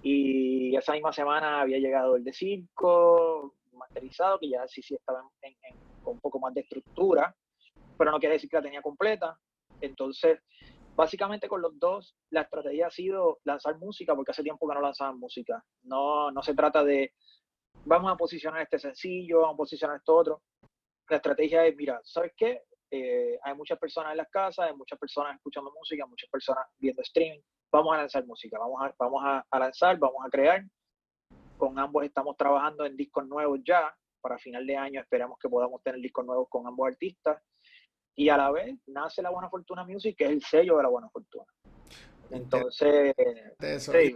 [0.04, 5.22] y esa misma semana había llegado el de circo masterizado, que ya sí sí estaba
[6.04, 7.36] con un poco más de estructura,
[7.98, 9.38] pero no quiere decir que la tenía completa.
[9.82, 10.40] Entonces,
[10.96, 14.82] básicamente con los dos, la estrategia ha sido lanzar música, porque hace tiempo que no
[14.82, 15.64] lanzaban música.
[15.84, 17.14] No, no se trata de
[17.86, 20.42] vamos a posicionar este sencillo, vamos a posicionar esto otro.
[21.10, 22.64] La estrategia es, mira, ¿sabes qué?
[22.92, 27.02] Eh, hay muchas personas en las casas, hay muchas personas escuchando música, muchas personas viendo
[27.02, 27.40] streaming.
[27.72, 30.64] Vamos a lanzar música, vamos a, vamos a, lanzar, vamos a crear.
[31.58, 33.94] Con ambos estamos trabajando en discos nuevos ya.
[34.22, 37.42] Para final de año esperamos que podamos tener discos nuevos con ambos artistas.
[38.16, 40.90] Y a la vez nace La Buena Fortuna Music, que es el sello de La
[40.90, 41.46] Buena Fortuna.
[42.32, 43.14] Entonces,
[43.80, 44.16] sí,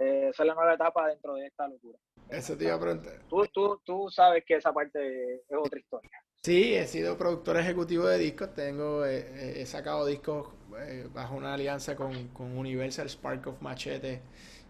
[0.00, 1.98] esa es la nueva etapa dentro de esta locura.
[2.28, 3.20] Eso te iba a preguntar.
[3.28, 6.10] Tú, tú, tú sabes que esa parte es otra historia.
[6.42, 8.52] Sí, he sido productor ejecutivo de discos.
[8.54, 10.48] Tengo, eh, eh, he sacado discos
[10.78, 14.20] eh, bajo una alianza con, con, Universal Spark of Machete,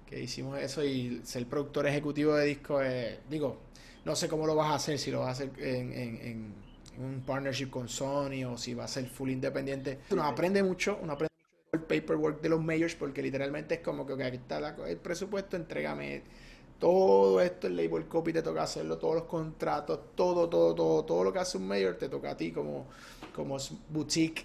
[0.06, 2.84] que hicimos eso y ser productor ejecutivo de discos,
[3.28, 3.58] digo,
[4.04, 6.54] no sé cómo lo vas a hacer, si lo vas a hacer en, en,
[6.96, 9.98] un partnership con Sony o si va a ser full independiente.
[10.10, 11.33] Uno aprende mucho, uno aprende
[11.74, 16.22] el paperwork de los majors porque literalmente es como que aquí está el presupuesto, entrégame
[16.78, 21.24] todo esto, el label copy te toca hacerlo, todos los contratos, todo, todo, todo, todo
[21.24, 22.88] lo que hace un mayor te toca a ti como,
[23.34, 23.56] como
[23.88, 24.44] boutique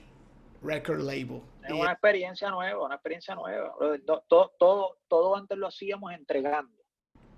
[0.61, 1.41] record label.
[1.63, 3.73] Es una experiencia nueva, una experiencia nueva.
[4.27, 6.75] Todo, todo, todo antes lo hacíamos entregando.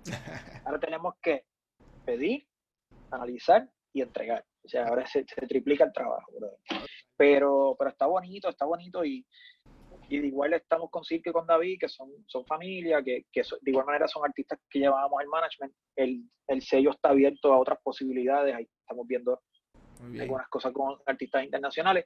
[0.64, 1.44] Ahora tenemos que
[2.04, 2.46] pedir,
[3.10, 4.44] analizar y entregar.
[4.64, 6.30] O sea, ahora se, triplica el trabajo.
[7.16, 9.26] Pero, pero está bonito, está bonito y,
[10.12, 13.40] y de igual estamos con Cirque y con David, que son, son familia, que, que
[13.40, 15.74] de igual manera son artistas que llevábamos el management.
[15.96, 19.40] El, el, sello está abierto a otras posibilidades, ahí estamos viendo
[20.20, 22.04] algunas cosas con artistas internacionales,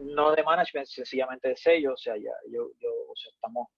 [0.00, 3.68] no de management, sencillamente de sello, o sea, ya yo, yo o sea, estamos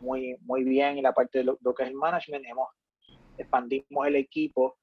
[0.00, 2.68] muy, muy bien en la parte de lo, que es el management, hemos
[3.36, 4.78] expandimos el equipo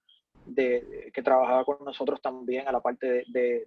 [0.45, 3.65] de, que trabajaba con nosotros también a la parte de,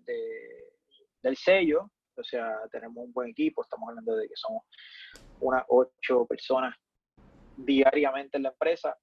[1.20, 1.90] del sello,
[2.20, 4.64] o sea, tenemos un buen equipo, estamos hablando de que somos
[5.40, 6.74] unas ocho personas
[7.56, 8.96] diariamente en la empresa.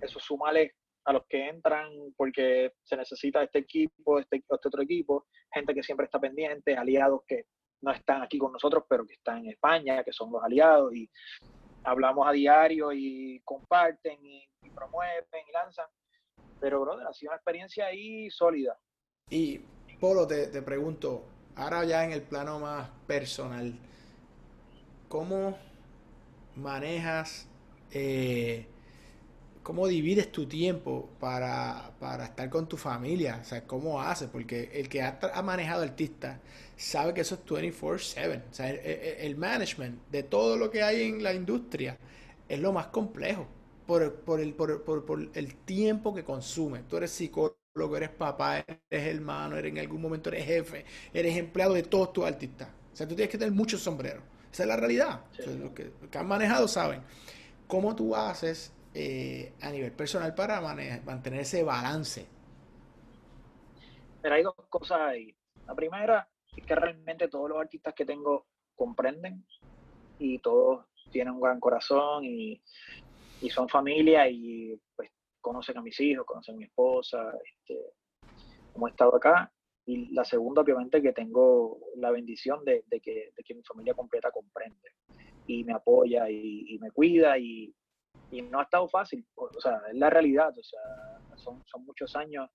[0.00, 0.74] Eso sumale
[1.04, 5.82] a los que entran porque se necesita este equipo, este, este otro equipo, gente que
[5.82, 7.46] siempre está pendiente, aliados que
[7.82, 11.10] no están aquí con nosotros, pero que están en España, que son los aliados, y
[11.84, 15.86] hablamos a diario y comparten y, promueven y lanzan.
[16.60, 18.78] Pero, brother, ha sido una experiencia ahí sólida.
[19.28, 19.58] Y,
[20.00, 21.24] Polo, te, te pregunto,
[21.56, 23.74] ahora ya en el plano más personal,
[25.08, 25.56] ¿cómo
[26.56, 27.46] manejas,
[27.92, 28.66] eh,
[29.62, 34.70] cómo divides tu tiempo para, para, estar con tu familia, o sea, cómo haces, porque
[34.74, 36.38] el que ha, ha manejado artistas
[36.76, 41.22] sabe que eso es 24/7, o sea, el, management de todo lo que hay en
[41.22, 41.96] la industria
[42.48, 43.46] es lo más complejo
[43.86, 46.80] por, por, el, por, por, el tiempo que consume.
[46.88, 47.56] Tú eres psicólogo,
[47.96, 52.24] eres papá, eres hermano, eres en algún momento eres jefe, eres empleado de todos tus
[52.24, 52.68] artistas.
[52.92, 54.22] O sea, tú tienes que tener muchos sombreros.
[54.52, 55.24] Esa es la realidad.
[55.38, 57.02] los, que, los que han manejado saben.
[57.66, 62.26] ¿Cómo tú haces eh, a nivel personal para mantener ese balance?
[64.20, 65.34] Pero hay dos cosas ahí.
[65.66, 68.46] La primera es que realmente todos los artistas que tengo
[68.76, 69.44] comprenden
[70.18, 72.60] y todos tienen un gran corazón y,
[73.50, 75.10] son familia y pues
[75.42, 77.78] conocen a mis hijos, conocen a mi esposa, este,
[78.72, 79.52] como he estado acá.
[79.84, 84.92] Y la segunda, obviamente, que tengo la bendición de, que, mi familia completa comprende
[85.46, 87.74] y me apoya y me cuida y,
[88.32, 90.80] y no ha estado fácil, o sea, es la realidad, o sea,
[91.36, 92.50] son, son muchos años.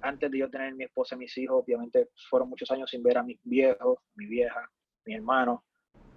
[0.00, 3.18] Antes de yo tener mi esposa y mis hijos, obviamente fueron muchos años sin ver
[3.18, 4.70] a mis viejos, mi vieja,
[5.04, 5.64] mi hermano,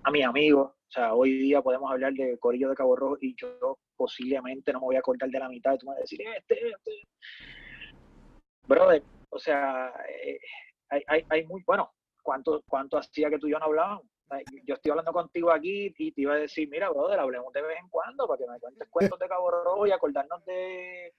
[0.04, 0.72] a mis amigos.
[0.72, 4.80] O sea, hoy día podemos hablar de Corillo de Cabo Rojo y yo posiblemente no
[4.80, 7.08] me voy a acordar de la mitad y tú me vas a decir, este, este.
[8.68, 10.40] Brother, o sea, eh,
[10.90, 11.92] hay, hay, hay, muy, bueno,
[12.24, 14.06] ¿cuánto, ¿cuánto hacía que tú y yo no hablábamos?
[14.66, 17.78] yo estoy hablando contigo aquí y te iba a decir, mira, brother, hablemos de vez
[17.80, 21.14] en cuando para que me cuentes cuentos de Cabo Rojo y acordarnos de,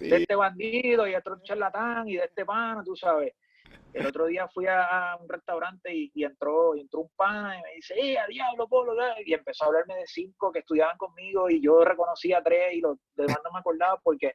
[0.00, 3.34] este bandido y de otro charlatán y de este pana, tú sabes.
[3.92, 7.94] El otro día fui a, un restaurante y, entró, entró un pana y me dice,
[7.96, 8.94] ¡eh, a diablo, Polo!
[9.24, 12.98] Y empezó a hablarme de cinco que estudiaban conmigo y yo reconocía tres y los
[13.16, 14.34] demás no me acordaba porque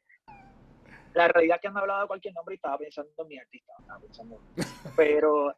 [1.13, 3.73] la realidad es que han hablado de cualquier nombre y estaba pensando en mi artista.
[4.95, 5.55] Pero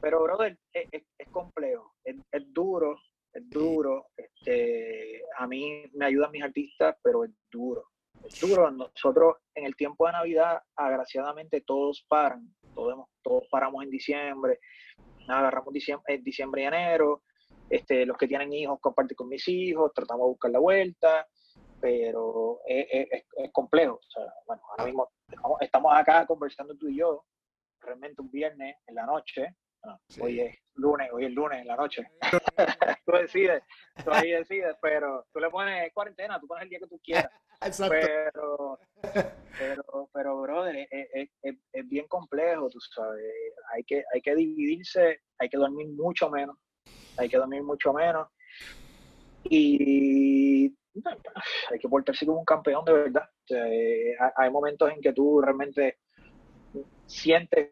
[0.00, 2.16] pero, brother, es, complejo, es,
[2.52, 2.98] duro,
[3.32, 4.08] es duro.
[4.16, 7.84] Este, a mí me ayudan mis artistas, pero es duro.
[8.22, 8.42] Es.
[8.42, 12.48] Nosotros en el tiempo de Navidad, agraciadamente, todos paran.
[12.74, 14.60] Todos, todos paramos en diciembre.
[15.28, 17.22] Agarramos diciembre, diciembre y enero.
[17.70, 21.26] Este, los que tienen hijos comparten con mis hijos, tratamos de buscar la vuelta,
[21.80, 24.00] pero es, complejo.
[24.46, 25.08] bueno, ahora mismo
[25.60, 27.24] estamos acá conversando tú y yo,
[27.80, 29.56] realmente un viernes en la noche.
[30.20, 32.06] Hoy es lunes, hoy es lunes en la noche.
[33.06, 33.62] tú decides,
[34.02, 37.30] tú ahí decides, pero tú le pones cuarentena, tú pones el día que tú quieras.
[37.88, 38.78] Pero,
[39.58, 43.24] pero, pero, brother, es, es, bien complejo, tú sabes.
[43.72, 46.58] Hay que, hay que dividirse, hay que dormir mucho menos,
[47.16, 48.28] hay que dormir mucho menos.
[49.44, 50.76] Y
[51.70, 53.30] hay que portarse como un campeón de verdad.
[54.36, 56.00] hay momentos en que tú realmente
[57.06, 57.70] sientes,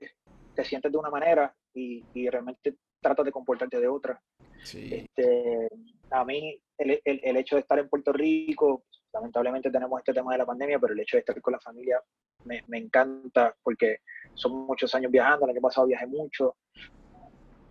[0.55, 4.21] te sientes de una manera y, realmente tratas de comportarte de otra.
[4.63, 5.69] Este,
[6.11, 10.39] a mí, el, el, hecho de estar en Puerto Rico, lamentablemente tenemos este tema de
[10.39, 12.01] la pandemia, pero el hecho de estar con la familia
[12.45, 13.99] me, me encanta porque
[14.35, 15.47] son muchos años viajando.
[15.47, 16.57] El año pasado viajé mucho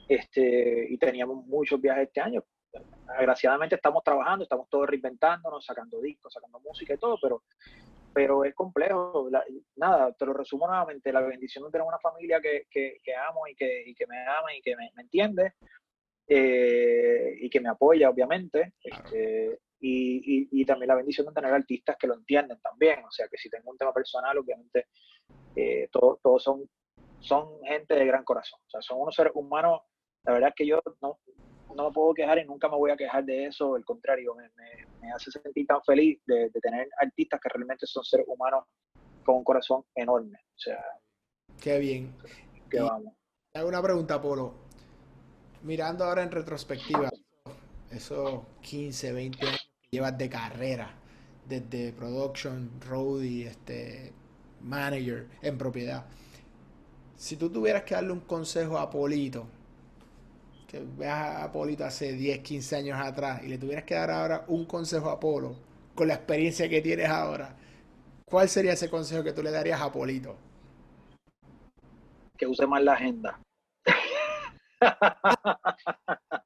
[0.07, 2.43] este, y teníamos muchos viajes este año.
[3.07, 7.43] Agraciadamente estamos trabajando, estamos todos reinventándonos, sacando discos, sacando música y todo, pero
[8.13, 9.29] pero es complejo.
[9.75, 13.55] nada, te lo resumo nuevamente, la bendición de tener una familia que, que, amo y
[13.55, 15.53] que, y que, me ama y que me, entiende
[16.27, 18.73] eh, y que me apoya, obviamente.
[18.83, 23.03] Este, y, y, también la bendición de tener artistas que lo entienden también.
[23.05, 24.87] O sea, que si tengo un tema personal, obviamente,
[25.55, 26.69] eh, todos, todos son,
[27.19, 28.59] son gente de gran corazón.
[28.67, 29.81] O sea, son unos seres humanos.
[30.23, 31.19] La verdad es que yo no,
[31.75, 34.49] no me puedo quejar y nunca me voy a quejar de eso, al contrario, me,
[35.01, 38.65] me, hace sentir tan feliz de, tener artistas que realmente son seres humanos
[39.23, 40.39] con un corazón enorme.
[40.55, 40.83] O sea,
[41.59, 42.13] qué bien.
[42.69, 43.13] Que vamos.
[43.53, 44.53] Hago una pregunta, Polo.
[45.63, 47.09] Mirando ahora en retrospectiva,
[47.91, 50.95] esos 15, 20 años que llevas de carrera,
[51.47, 54.13] desde production, roadie, este,
[54.61, 56.05] manager, en propiedad.
[57.17, 59.45] Si tú tuvieras que darle un consejo a Polito,
[60.71, 64.45] que veas a Polito hace 10, 15 años atrás y le tuvieras que dar ahora
[64.47, 65.53] un consejo a Polo
[65.93, 67.53] con la experiencia que tienes ahora,
[68.23, 70.37] ¿cuál sería ese consejo que tú le darías a Polito?
[72.37, 73.37] Que use más la agenda.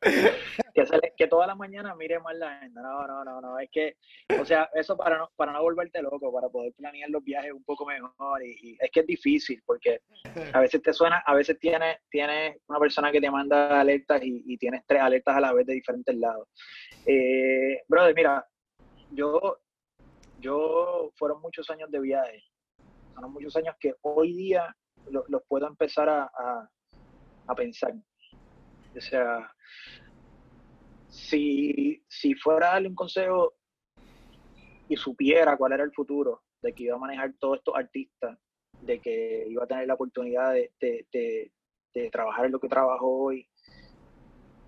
[0.00, 2.82] que, que toda la mañana mire más la agenda.
[2.82, 3.58] No, no, no, no.
[3.58, 3.96] Es que,
[4.40, 7.64] o sea, eso para no, para no volverte loco, para poder planear los viajes un
[7.64, 8.44] poco mejor.
[8.44, 10.00] Y, es que es difícil porque
[10.52, 14.56] a veces te suena, a veces tienes, tienes una persona que te manda alertas y,
[14.58, 16.48] tienes tres alertas a la vez de diferentes lados.
[17.06, 18.46] Eh, brother, mira,
[19.10, 19.58] yo,
[20.40, 22.44] yo fueron muchos años de viaje.
[23.14, 24.74] Fueron muchos años que hoy día
[25.10, 26.30] los puedo empezar a,
[27.48, 27.92] a pensar.
[28.96, 29.52] O sea,
[31.08, 33.54] si, si fuera a darle un consejo,
[34.88, 38.38] y supiera cuál era el futuro, de que iba a manejar todos estos artistas,
[38.80, 41.50] de que iba a tener la oportunidad de, de,
[42.12, 43.46] trabajar en lo que trabajo hoy,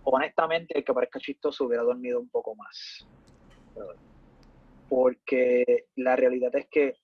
[0.02, 3.06] honestamente, el que parezca chistoso hubiera dormido un poco más.
[4.88, 6.96] Porque la realidad es que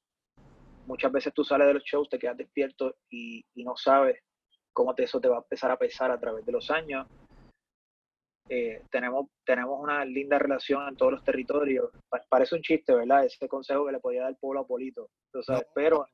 [0.87, 4.21] muchas veces tú sales de los shows, te quedas despierto y no sabes
[4.77, 7.07] cómo te, eso te va a empezar a pesar a través de los años
[8.49, 11.91] eh, tenemos, tenemos una linda relación en todos los territorios.
[12.29, 13.25] Parece un chiste, ¿verdad?
[13.25, 15.09] Ese consejo que le podía dar el pueblo a Polito.
[15.75, 16.07] pero,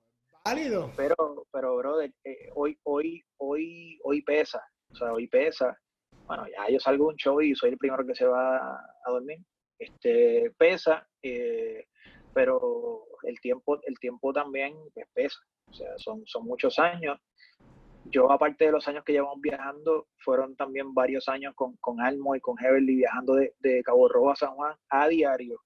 [0.45, 0.91] válido.
[0.97, 4.63] Pero, pero, brother, eh, hoy, hoy, hoy, hoy pesa.
[4.93, 5.77] O sea, hoy pesa.
[6.27, 9.11] Bueno, ya yo salgo de un show y soy el primero que se va a,
[9.11, 9.39] dormir.
[9.79, 11.85] Este, pesa, eh,
[12.33, 15.39] pero el tiempo, el tiempo también pues, pesa.
[15.69, 17.19] O sea, son, son muchos años
[18.05, 22.35] yo, aparte de los años que llevamos viajando, fueron también varios años con, con Almo
[22.35, 25.61] y con Heverly viajando de, Cabo Rojo a San Juan a diario.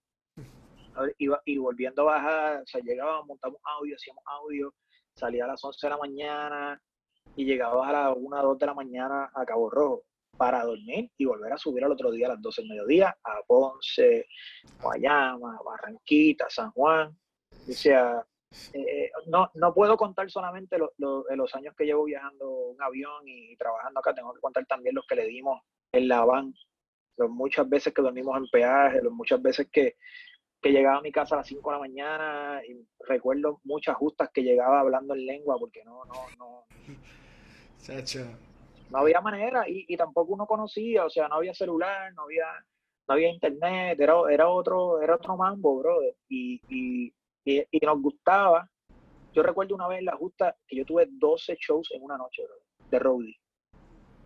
[1.19, 4.75] y volviendo a bajar, o sea, llegábamos, montamos audio, hacíamos audio,
[5.15, 6.83] salía a las 11 de la mañana
[7.35, 10.05] y llegaba a las 1 2 de la mañana a Cabo Rojo
[10.37, 13.43] para dormir y volver a subir al otro día a las 12 del mediodía a
[13.47, 14.27] Ponce,
[14.83, 17.17] Guayama, Barranquita, San Juan.
[17.69, 18.25] O sea,
[18.73, 24.01] eh, no, no puedo contar solamente los años que llevo viajando en avión y trabajando
[24.01, 26.55] acá, tengo que contar también los que le dimos en la van,
[27.17, 29.97] los muchas veces que dormimos en peaje, los muchas veces que,
[30.61, 32.77] que llegaba a mi casa a las 5 de la mañana y
[33.07, 36.65] recuerdo muchas justas que llegaba hablando en lengua porque no, no, no.
[38.91, 42.47] No había manera y, y, tampoco uno conocía, o sea, no había celular, no había,
[43.09, 46.15] no había internet, era, era otro, era otro mambo, brother.
[46.29, 47.13] Y, y
[47.47, 48.69] y, nos gustaba.
[49.33, 52.43] Yo recuerdo una vez en la justa que yo tuve 12 shows en una noche
[52.91, 53.37] de roadie.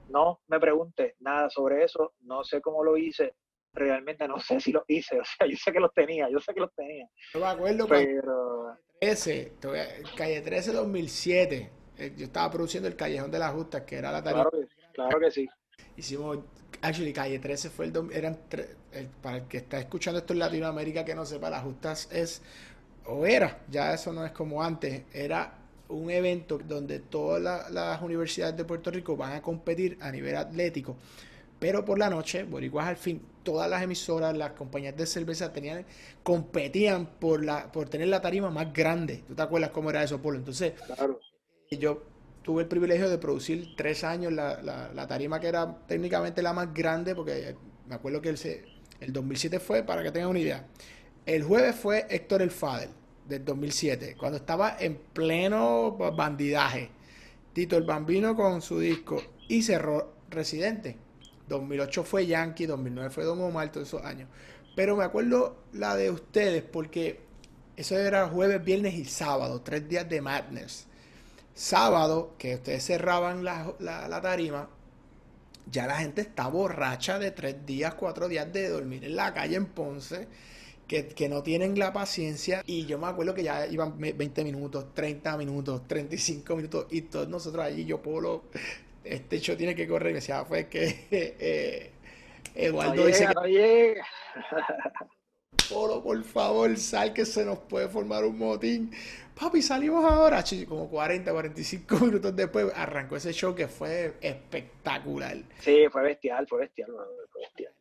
[0.09, 3.35] No me pregunte nada sobre eso, no sé cómo lo hice,
[3.73, 6.55] realmente no sé si lo hice, o sea, yo sé que los tenía, yo sé
[6.55, 7.09] que los tenía.
[7.35, 8.77] Yo me acuerdo pero...
[9.01, 9.55] 13,
[10.17, 14.23] calle 13 2007, eh, yo estaba produciendo el Callejón de la Justa, que era la
[14.23, 14.51] tarifa.
[14.51, 15.49] Claro, claro que sí.
[15.97, 16.39] Hicimos,
[16.83, 18.39] actually, calle 13 fue el, eran,
[19.23, 22.43] para el que está escuchando esto en Latinoamérica que no sepa, la Justas es
[23.07, 25.55] o era, ya eso no es como antes, era
[25.89, 30.97] un evento donde todas las universidades de Puerto Rico van a competir a nivel atlético.
[31.59, 35.85] Pero por la noche, Boricuas al fin, todas las emisoras, las compañías de cerveza tenían,
[36.23, 39.25] competían por la, por tener la tarima más grande.
[39.29, 40.39] ¿Tú te acuerdas cómo era eso, Polo?
[40.39, 40.73] Entonces,
[41.71, 42.03] yo
[42.43, 46.73] tuve el privilegio de producir tres años la, la, tarima que era técnicamente la más
[46.73, 47.55] grande, porque
[47.87, 48.39] me acuerdo que el,
[49.01, 50.67] el 2007 fue, para que tengan una idea,
[51.35, 52.91] el jueves fue Héctor El Fadel,
[53.29, 56.91] del 2007, cuando estaba en pleno bandidaje.
[57.53, 60.97] Tito el Bambino con su disco y cerró Residente.
[61.49, 64.29] 2008 fue Yankee, 2009 fue Don Omar, todos esos años.
[64.75, 67.21] Pero me acuerdo la de ustedes porque
[67.77, 70.87] eso era jueves, viernes y sábado, tres días de madness.
[71.55, 74.69] Sábado, que ustedes cerraban la, la tarima,
[75.71, 79.55] ya la gente está borracha de tres días, cuatro días de dormir en la calle
[79.55, 80.27] en Ponce
[80.91, 82.63] que, no tienen la paciencia.
[82.67, 87.29] Y yo me acuerdo que ya iban 20 minutos, 30 minutos, 35 minutos, y todos
[87.29, 88.45] nosotros allí, yo Polo,
[89.05, 90.11] este hecho tiene que correr.
[90.11, 91.91] Y me decía, fue que eh,
[92.55, 94.01] Eduardo dice que.
[95.71, 98.91] Polo, por favor, sal que se nos puede formar un motín.
[99.39, 100.43] Papi, salimos ahora.
[100.69, 105.37] Como 40, 45 minutos después arrancó ese show que fue espectacular.
[105.61, 106.91] Sí, fue bestial, fue bestial,
[107.31, 107.73] fue bestial.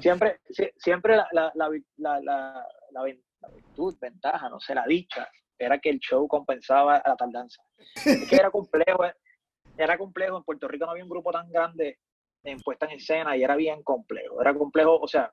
[0.00, 0.40] Siempre,
[0.76, 1.52] siempre la, la,
[1.96, 3.04] la, la,
[3.52, 7.62] virtud, ventaja, no sé, la dicha, era que el show compensaba la tardanza.
[7.94, 9.14] Es que era complejo, eh,
[9.76, 10.36] era complejo.
[10.36, 11.98] En Puerto Rico no había un grupo tan grande
[12.44, 14.40] en puesta en escena y era bien complejo.
[14.40, 15.32] Era complejo, o sea,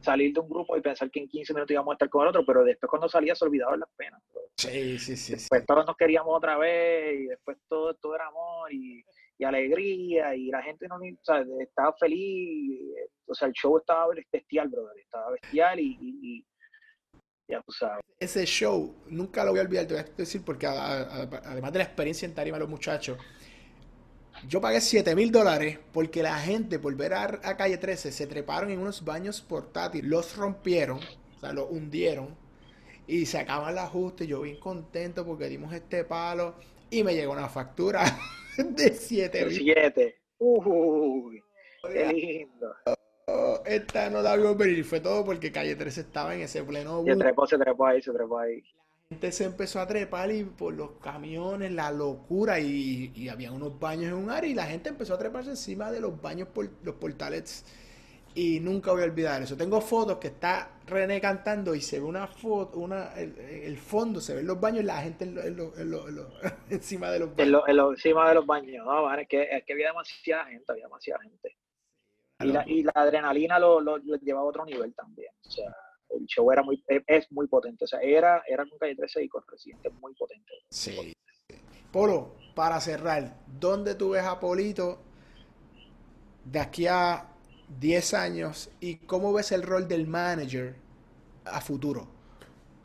[0.00, 2.28] salir de un grupo y pensar que en 15 minutos íbamos a estar con el
[2.28, 4.22] otro, pero después cuando salía se olvidaban las penas.
[4.56, 5.32] Sí, sí, sí.
[5.32, 9.04] Después todos nos queríamos otra vez y después todo, todo era amor y
[9.38, 12.80] y alegría y la gente no o sea, estaba feliz,
[13.26, 16.44] o sea, el show estaba bestial, brother, estaba bestial y,
[17.48, 18.02] ya tú sabes.
[18.18, 21.84] Ese show, nunca lo voy a olvidar, te voy a decir, porque además de la
[21.84, 23.18] experiencia en tarima los muchachos,
[24.48, 28.70] yo pagué 7 mil dólares porque la gente, por ver a, Calle 13, se treparon
[28.70, 32.36] en unos baños portátiles, los rompieron, o sea, los hundieron
[33.06, 34.26] y se acaban los ajustes.
[34.26, 36.54] Yo bien contento porque dimos este palo
[36.90, 38.04] y me llegó una factura
[38.76, 40.20] de 7 7.
[40.38, 41.42] Uy,
[41.92, 42.74] qué lindo.
[43.26, 44.84] Oh, esta no la vio venir.
[44.84, 47.04] Fue todo porque Calle 13 estaba en ese pleno.
[47.04, 48.62] Se trepó, se trepó ahí, se trepó ahí.
[49.10, 52.60] La gente se empezó a trepar y por los camiones, la locura.
[52.60, 55.90] Y, y había unos baños en un área y la gente empezó a treparse encima
[55.90, 57.64] de los baños, por los portales.
[58.34, 59.56] Y nunca voy a olvidar eso.
[59.56, 64.34] Tengo fotos que está René cantando y se ve una foto, una, el, fondo, se
[64.34, 65.24] ven los baños y la gente
[66.70, 67.62] encima de los baños.
[67.68, 71.22] En encima de los baños, no, es, que, es que había demasiada gente, había demasiada
[71.22, 71.56] gente.
[72.40, 75.32] Y la, y la adrenalina lo, lo, lleva a otro nivel también.
[75.46, 75.72] O sea,
[76.10, 77.84] el show era muy, es muy potente.
[77.84, 80.52] O sea, era, era con Calle 13 y con Residente muy potente.
[80.68, 81.12] Sí.
[81.92, 84.98] Polo, para cerrar, ¿dónde tú ves a Polito
[86.44, 87.33] de aquí a
[87.80, 90.76] 10 años y cómo ves el rol del manager
[91.44, 92.06] a futuro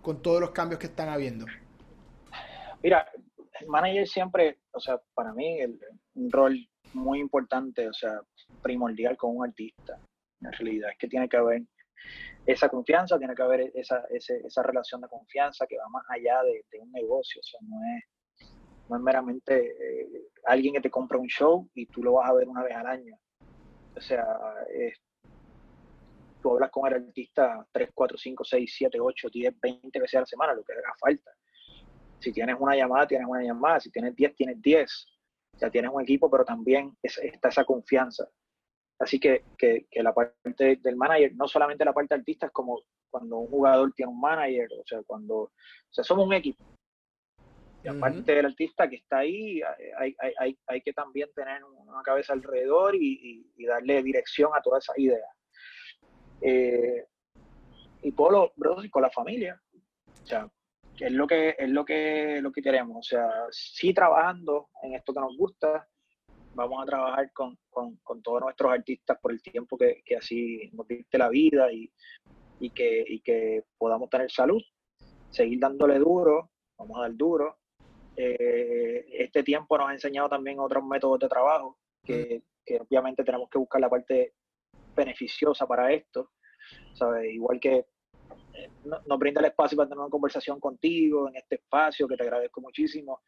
[0.01, 1.45] con todos los cambios que están habiendo?
[2.81, 3.05] Mira,
[3.59, 5.79] el manager siempre, o sea, para mí el,
[6.15, 6.57] un rol
[6.93, 8.21] muy importante, o sea,
[8.61, 9.99] primordial con un artista.
[10.41, 11.63] En realidad es que tiene que haber
[12.45, 16.79] esa confianza, tiene que haber esa, esa relación de confianza que va más allá de,
[16.79, 18.49] un negocio, o sea, no es,
[18.89, 22.33] no es meramente eh, alguien que te compra un show y tú lo vas a
[22.33, 23.19] ver una vez al año.
[23.95, 24.25] O sea,
[26.41, 30.19] tú hablas con el artista 3, 4, 5, 6, 7, 8, 10, 20 veces a
[30.21, 31.31] la semana, lo que haga falta.
[32.19, 33.79] Si tienes una llamada, tienes una llamada.
[33.79, 35.07] Si tienes 10, tienes 10.
[35.55, 38.27] O sea, tienes un equipo, pero también está esa confianza.
[38.99, 43.37] Así que, que, la parte del manager, no solamente la parte artista, es como cuando
[43.37, 45.51] un jugador tiene un manager, o sea, cuando, o
[45.89, 46.63] sea, somos un equipo.
[47.83, 49.61] Y aparte del artista que está ahí,
[49.97, 54.61] hay, hay, hay, hay, que también tener una cabeza alrededor y, y, darle dirección a
[54.61, 55.29] todas esas ideas.
[56.41, 57.05] Eh,
[58.01, 59.61] y Polo, bro, con la familia.
[60.23, 60.49] O sea,
[60.97, 62.97] que es lo que es lo que lo que queremos.
[62.97, 65.87] O sea, sí trabajando en esto que nos gusta,
[66.55, 70.69] vamos a trabajar con, con, con todos nuestros artistas por el tiempo que, que así
[70.73, 71.89] nos diste la vida y,
[72.59, 74.61] y, que, y que podamos tener salud,
[75.29, 77.58] seguir dándole duro, vamos a dar duro,
[78.21, 82.43] eh, este tiempo nos ha enseñado también otros métodos de trabajo, que,
[82.81, 84.33] obviamente tenemos que buscar la parte
[84.93, 86.31] beneficiosa para esto,
[86.95, 87.33] ¿sabes?
[87.33, 87.85] Igual que
[88.55, 88.69] eh,
[89.05, 92.59] nos brinda el espacio para tener una conversación contigo en este espacio, que te agradezco
[92.59, 93.21] muchísimo,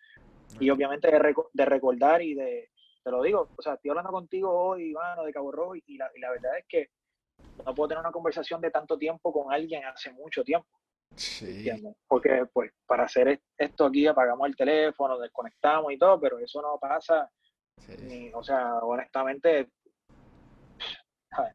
[0.60, 2.72] y obviamente de, recordar y de,
[3.02, 6.12] te lo digo, o sea, estoy hablando contigo hoy, Ivano, de Cabo Rojo, y la,
[6.14, 6.90] y la verdad es que
[7.66, 10.81] no puedo tener una conversación de tanto tiempo con alguien hace mucho tiempo.
[11.16, 11.70] Sí.
[12.08, 16.78] Porque pues para hacer esto aquí apagamos el teléfono, desconectamos y todo, pero eso no
[16.80, 17.30] pasa,
[18.34, 19.70] o sea, honestamente,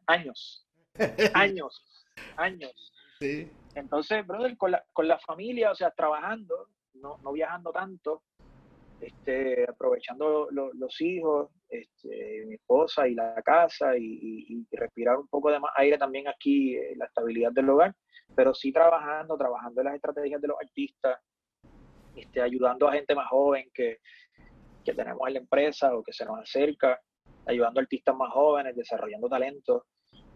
[0.05, 0.67] años,
[1.33, 1.85] años,
[2.35, 2.93] años.
[3.19, 3.51] Sí.
[3.75, 8.23] Entonces, brother, con la, con la familia, o sea, trabajando, no, no viajando tanto,
[8.99, 15.59] este, aprovechando los hijos, este, mi esposa y la casa y, respirar un poco de
[15.59, 17.95] más aire también aquí, eh, la estabilidad del hogar,
[18.35, 21.19] pero sí trabajando, trabajando en las estrategias de los artistas,
[22.15, 23.97] este, ayudando a gente más joven que,
[24.83, 26.99] que tenemos en la empresa o que se nos acerca,
[27.45, 29.83] ayudando a artistas más jóvenes, desarrollando talentos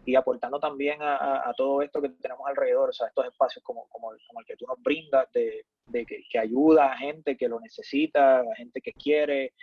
[0.05, 4.11] y aportando también a, todo esto que tenemos alrededor, o sea, estos espacios como, como,
[4.27, 7.59] como el que tú nos brindas, de, de que, que, ayuda a gente que lo
[7.59, 9.53] necesita, a gente que quiere,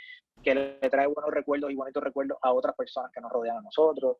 [0.43, 3.62] que le trae buenos recuerdos y bonitos recuerdos a otras personas que nos rodean a
[3.62, 4.18] nosotros,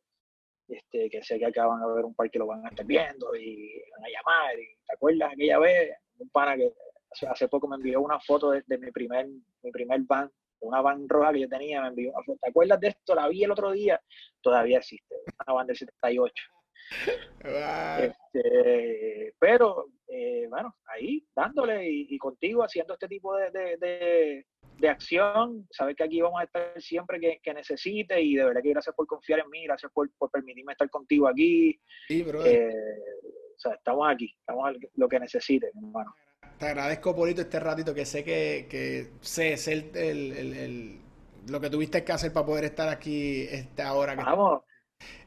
[0.67, 3.35] este, que sé que acaban a ver un par que lo van a estar viendo
[3.37, 5.97] y van a llamar, y ¿te acuerdas aquella vez?
[6.19, 6.73] Un pana que
[7.29, 9.29] hace poco me envió una foto de, de mi primer
[9.63, 10.31] mi primer van
[10.61, 13.15] una van roja que yo tenía, me envió ¿Te acuerdas de esto?
[13.15, 14.01] La vi el otro día.
[14.41, 15.15] Todavía existe,
[15.47, 16.35] una van del 78.
[18.01, 24.47] Este, pero, eh, bueno, ahí dándole y, contigo haciendo este tipo de, de,
[24.79, 25.67] de, acción.
[25.71, 28.95] Sabes que aquí vamos a estar siempre que, que necesite y de verdad que gracias
[28.95, 31.79] por confiar en mí, gracias por, por permitirme estar contigo aquí.
[32.07, 32.45] Sí, bro.
[32.45, 32.73] Eh,
[33.55, 36.15] o sea, estamos aquí, estamos lo que necesite, hermano
[36.59, 41.01] te agradezco, Polito, este ratito que sé que, que sé, es el, el,
[41.49, 44.17] lo que tuviste que hacer para poder estar aquí esta hora.
[44.17, 44.63] Que Vamos,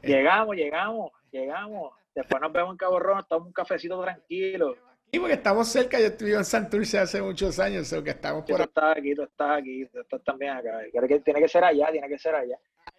[0.02, 1.94] eh, llegamos, llegamos, llegamos.
[2.14, 4.76] Después nos vemos en Cabo Rojo, tomamos un cafecito tranquilo.
[5.10, 8.56] Sí, porque estamos cerca, yo estuve en Santurce hace muchos años, o que estamos por
[8.56, 10.80] tú estás aquí, tú estás aquí, tú estás también acá.
[11.24, 12.58] Tiene que ser allá, tiene que ser allá.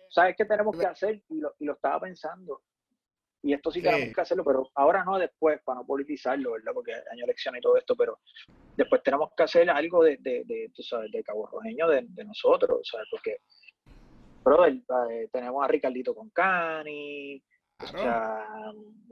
[0.10, 1.23] ¿Sabes qué tenemos que hacer?
[1.30, 2.61] Y lo, y lo estaba pensando
[3.44, 6.72] y esto sí, tenemos que hacerlo, pero ahora no después, para no politizarlo, ¿verdad?
[6.74, 8.20] Porque hay año elección y todo esto, pero
[8.78, 12.24] después tenemos que hacer algo de, de, de tú sabes, de Cabo Rojeño de, de
[12.24, 13.06] nosotros, ¿sabes?
[13.11, 13.40] Porque,
[14.45, 17.44] brother, eh, tenemos a Ricardito con Cani,
[17.82, 18.48] o sea,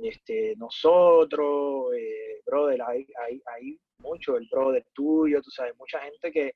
[0.01, 6.31] este, nosotros, eh, brother, hay, hay, hay mucho, el brother tuyo, tú sabes, mucha gente
[6.31, 6.53] que,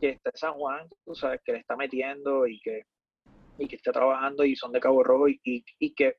[0.00, 2.84] que está en San Juan, tú sabes, que le está metiendo y que,
[3.58, 6.16] y que está trabajando y son de Cabo Rojo y, y, y que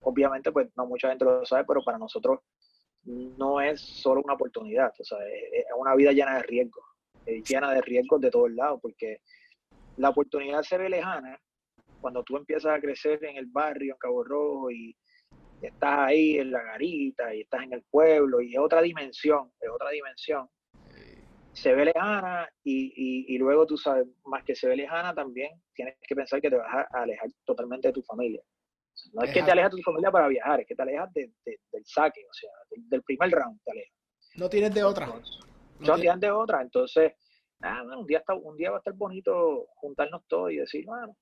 [0.00, 2.40] obviamente pues no mucha gente lo sabe, pero para nosotros
[3.04, 5.10] no es solo una oportunidad, es,
[5.76, 6.84] una vida llena de riesgos,
[7.48, 9.20] llena de riesgos de todos lados, porque
[9.96, 11.40] la oportunidad se ve lejana,
[12.00, 14.96] cuando tú empiezas a crecer en el barrio, en Cabo Rojo, y
[15.60, 19.68] estás ahí en la garita, y estás en el pueblo, y es otra dimensión, es
[19.68, 20.48] otra dimensión.
[21.52, 25.96] Se ve lejana y, y, luego tú sabes, más que se ve lejana también, tienes
[26.00, 28.40] que pensar que te vas a alejar totalmente de tu familia.
[29.12, 31.32] No es que te alejas de tu familia para viajar, es que te alejas del
[31.84, 32.50] saque, o sea,
[32.88, 33.94] del, primer round te alejas.
[34.36, 35.06] No tienes de otra.
[35.80, 37.12] no, tienes de otra, entonces,
[37.58, 41.16] nada, un, día está, un día va a estar bonito juntarnos todos y decir, bueno,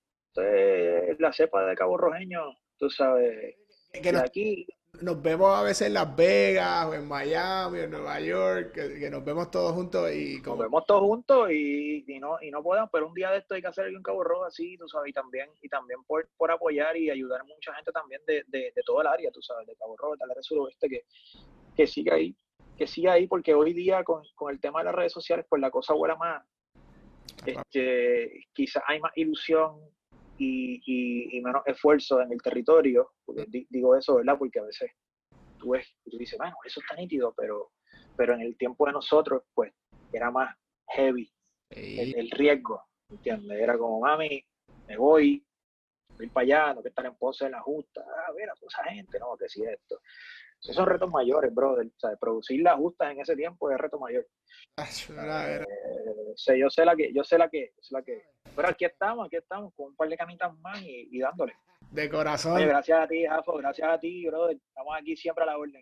[1.18, 3.56] la cepa de Cabo Rojeño, tú sabes,
[3.92, 4.66] que aquí
[5.00, 9.10] nos vemos a veces en Las Vegas o en Miami o en Nueva York, que,
[9.10, 10.56] nos vemos todos juntos y como...
[10.56, 13.62] Nos vemos todos juntos y, no y no podemos, pero un día de esto hay
[13.62, 16.96] que hacer un Cabo Rojo así, tú sabes, y también, y también por, por apoyar
[16.96, 19.76] y ayudar a mucha gente también de, de, de todo el área, tú sabes, de
[19.76, 21.04] Cabo Rojo, de la suroeste, que,
[21.76, 22.36] que siga ahí,
[22.76, 25.60] que siga ahí, porque hoy día con, con el tema de las redes sociales, pues
[25.60, 26.44] la cosa huele más,
[27.46, 29.80] este, quizás hay más ilusión
[30.38, 33.12] y, menos esfuerzo en el territorio,
[33.68, 34.36] digo eso, ¿verdad?
[34.38, 34.90] Porque a veces
[35.58, 37.70] tú ves, tú dices, bueno, eso está nítido, pero,
[38.16, 39.72] pero en el tiempo de nosotros, pues,
[40.12, 40.54] era más
[40.88, 41.30] heavy
[41.70, 43.60] el, riesgo, ¿entiendes?
[43.60, 44.44] Era como, mami,
[44.86, 45.44] me voy,
[46.16, 48.68] voy para allá, no que estar en pose en la justa, ah, ver a toda
[48.68, 50.00] esa gente, no, que si esto.
[50.60, 51.86] Esos son retos mayores, brother.
[51.86, 54.26] O sea, producir las justas en ese tiempo es reto mayor.
[54.76, 55.64] Eh,
[56.36, 58.22] sé, yo sé la que, yo sé la que, sé la que.
[58.54, 61.54] Pero aquí estamos, aquí estamos con un par de canitas más y, y dándole.
[61.90, 62.60] De corazón.
[62.60, 64.56] Gracias a ti, Jafo, gracias a ti, brother.
[64.56, 65.80] Estamos aquí siempre a la orden.